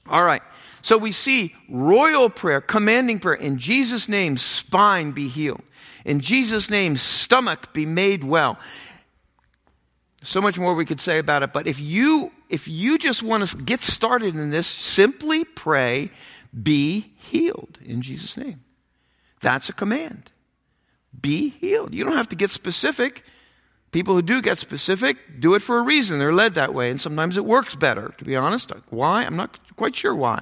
all 0.08 0.24
right. 0.24 0.42
So 0.82 0.98
we 0.98 1.12
see 1.12 1.56
royal 1.70 2.32
prayer, 2.32 2.62
commanding 2.62 3.20
prayer. 3.20 3.36
In 3.36 3.60
Jesus' 3.60 4.10
name, 4.10 4.38
spine 4.38 5.12
be 5.12 5.28
healed. 5.28 5.62
In 6.06 6.22
Jesus' 6.22 6.70
name, 6.70 6.97
stomach 6.97 7.74
be 7.74 7.86
made 7.86 8.24
well. 8.24 8.58
So 10.22 10.41
much 10.41 10.58
more 10.58 10.76
we 10.76 10.86
could 10.86 11.00
say 11.00 11.18
about 11.18 11.43
it, 11.43 11.54
but 11.54 11.68
if 11.68 11.80
you 11.80 12.32
if 12.50 12.68
you 12.68 12.97
just 12.97 13.24
want 13.24 13.47
to 13.47 13.58
get 13.58 13.82
started 13.82 14.36
in 14.36 14.50
this, 14.50 14.68
simply 14.68 15.45
pray, 15.45 16.10
be 16.64 17.12
healed 17.16 17.78
in 17.86 18.02
Jesus' 18.02 18.36
name. 18.36 18.62
That's 19.39 19.70
a 19.70 19.74
command. 19.74 20.32
Be 21.20 21.50
healed. 21.50 21.93
You 21.93 22.04
don't 22.04 22.18
have 22.18 22.30
to 22.30 22.36
get 22.36 22.50
specific. 22.50 23.24
People 23.91 24.16
who 24.16 24.22
do 24.22 24.41
get 24.41 24.58
specific 24.58 25.18
do 25.39 25.56
it 25.56 25.62
for 25.62 25.78
a 25.78 25.82
reason. 25.82 26.20
They're 26.20 26.34
led 26.34 26.56
that 26.56 26.74
way, 26.74 26.89
and 26.89 27.00
sometimes 27.00 27.38
it 27.38 27.45
works 27.45 27.76
better, 27.76 28.14
to 28.18 28.26
be 28.26 28.36
honest. 28.36 28.72
Why? 28.89 29.24
I'm 29.24 29.36
not 29.36 29.58
quite 29.76 29.95
sure 29.95 30.14
why. 30.14 30.41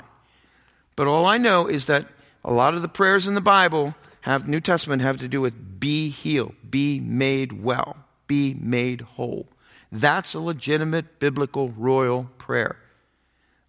But 0.95 1.07
all 1.07 1.25
I 1.25 1.37
know 1.37 1.67
is 1.67 1.85
that 1.85 2.07
a 2.43 2.51
lot 2.51 2.73
of 2.73 2.81
the 2.81 2.89
prayers 2.89 3.27
in 3.27 3.35
the 3.35 3.41
Bible 3.41 3.95
have 4.27 4.47
New 4.47 4.59
Testament 4.59 5.01
have 5.01 5.17
to 5.17 5.27
do 5.27 5.41
with 5.41 5.79
be 5.79 6.09
healed, 6.09 6.53
be 6.69 6.99
made 6.99 7.63
well, 7.63 7.97
be 8.27 8.53
made 8.59 9.01
whole. 9.01 9.47
That's 9.91 10.33
a 10.33 10.39
legitimate 10.39 11.19
biblical 11.19 11.69
royal 11.69 12.29
prayer. 12.37 12.75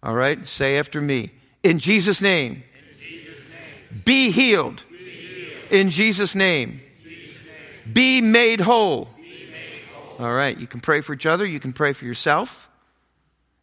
All 0.03 0.13
right? 0.13 0.45
Say 0.47 0.77
after 0.77 0.99
me. 0.99 1.31
In 1.63 1.79
Jesus' 1.79 2.21
name. 2.21 2.63
In 2.73 2.99
Jesus 2.99 3.39
name. 3.49 4.01
Be, 4.03 4.31
healed. 4.31 4.83
be 4.89 4.95
healed. 4.97 5.71
In 5.71 5.89
Jesus' 5.89 6.35
name. 6.35 6.81
Jesus 7.01 7.37
name. 7.45 7.93
Be, 7.93 8.21
made 8.21 8.59
whole. 8.59 9.09
be 9.15 9.47
made 9.49 9.81
whole. 9.93 10.25
All 10.25 10.33
right. 10.33 10.57
You 10.57 10.67
can 10.67 10.81
pray 10.81 11.01
for 11.01 11.13
each 11.13 11.25
other. 11.25 11.45
You 11.45 11.59
can 11.59 11.73
pray 11.73 11.93
for 11.93 12.05
yourself. 12.05 12.69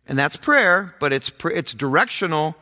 And 0.08 0.18
that's 0.18 0.36
prayer, 0.36 0.94
but 1.00 1.12
it's, 1.12 1.32
it's 1.44 1.74
directional 1.74 2.54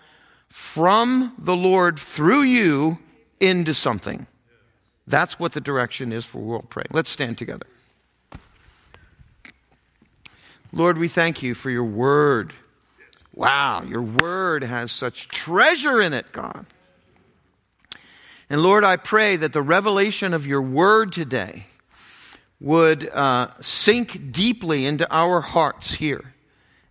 from 0.49 1.35
the 1.39 1.55
Lord 1.55 1.99
through 1.99 2.43
you 2.43 2.99
into 3.45 3.75
something. 3.75 4.27
That's 5.07 5.39
what 5.39 5.53
the 5.53 5.61
direction 5.61 6.13
is 6.13 6.25
for 6.25 6.39
royal 6.39 6.63
praying. 6.63 6.89
Let's 6.93 7.11
stand 7.11 7.39
together. 7.39 7.67
Lord, 10.73 10.99
we 10.99 11.09
thank 11.09 11.43
you 11.43 11.55
for 11.55 11.71
your 11.71 11.85
word. 11.85 12.53
Wow, 13.35 13.83
your 13.83 14.03
word 14.03 14.65
has 14.65 14.91
such 14.91 15.29
treasure 15.29 16.01
in 16.01 16.13
it, 16.13 16.33
God. 16.33 16.67
And 18.51 18.63
Lord, 18.63 18.85
I 18.85 18.97
pray 18.97 19.37
that 19.37 19.53
the 19.53 19.63
revelation 19.63 20.35
of 20.35 20.47
your 20.47 20.63
word 20.63 21.13
today 21.13 21.67
would 22.61 23.09
uh, 23.09 23.49
sink 23.61 24.33
deeply 24.33 24.87
into 24.87 25.07
our 25.13 25.41
hearts 25.41 25.93
here 25.93 26.35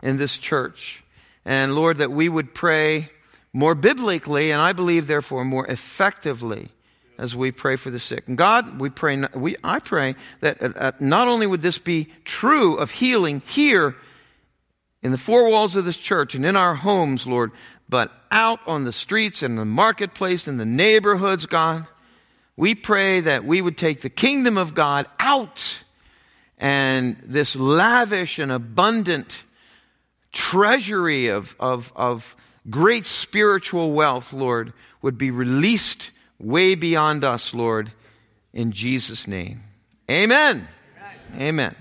in 0.02 0.18
this 0.18 0.38
church. 0.38 1.02
And 1.44 1.74
Lord, 1.74 1.98
that 1.98 2.10
we 2.10 2.28
would 2.28 2.54
pray 2.54 3.10
more 3.54 3.74
biblically, 3.74 4.50
and 4.50 4.60
I 4.60 4.72
believe, 4.72 5.06
therefore, 5.06 5.44
more 5.44 5.66
effectively 5.66 6.68
as 7.16 7.36
we 7.36 7.52
pray 7.52 7.76
for 7.76 7.90
the 7.90 8.00
sick. 8.00 8.26
And 8.26 8.36
God, 8.36 8.80
we 8.80 8.90
pray, 8.90 9.24
we, 9.32 9.56
I 9.62 9.78
pray 9.78 10.16
that 10.40 10.58
uh, 10.60 10.92
not 10.98 11.28
only 11.28 11.46
would 11.46 11.62
this 11.62 11.78
be 11.78 12.08
true 12.24 12.74
of 12.74 12.90
healing 12.90 13.40
here 13.46 13.94
in 15.02 15.12
the 15.12 15.18
four 15.18 15.48
walls 15.48 15.76
of 15.76 15.84
this 15.84 15.96
church 15.96 16.34
and 16.34 16.44
in 16.44 16.56
our 16.56 16.74
homes, 16.74 17.26
Lord, 17.26 17.52
but 17.88 18.10
out 18.32 18.58
on 18.66 18.82
the 18.82 18.92
streets 18.92 19.42
and 19.42 19.56
the 19.56 19.64
marketplace 19.64 20.48
and 20.48 20.58
the 20.58 20.64
neighborhoods, 20.64 21.46
God. 21.46 21.86
We 22.56 22.74
pray 22.74 23.20
that 23.20 23.44
we 23.44 23.62
would 23.62 23.78
take 23.78 24.00
the 24.00 24.10
kingdom 24.10 24.58
of 24.58 24.74
God 24.74 25.06
out 25.20 25.84
and 26.58 27.16
this 27.24 27.54
lavish 27.54 28.38
and 28.38 28.50
abundant 28.50 29.44
treasury 30.32 31.28
of, 31.28 31.54
of, 31.60 31.92
of 31.94 32.36
great 32.70 33.06
spiritual 33.06 33.92
wealth, 33.92 34.32
Lord, 34.32 34.72
would 35.02 35.18
be 35.18 35.30
released 35.30 36.10
way 36.38 36.74
beyond 36.74 37.24
us, 37.24 37.54
Lord, 37.54 37.92
in 38.52 38.72
Jesus' 38.72 39.26
name. 39.26 39.62
Amen. 40.10 40.68
Amen. 41.36 41.40
Amen. 41.40 41.76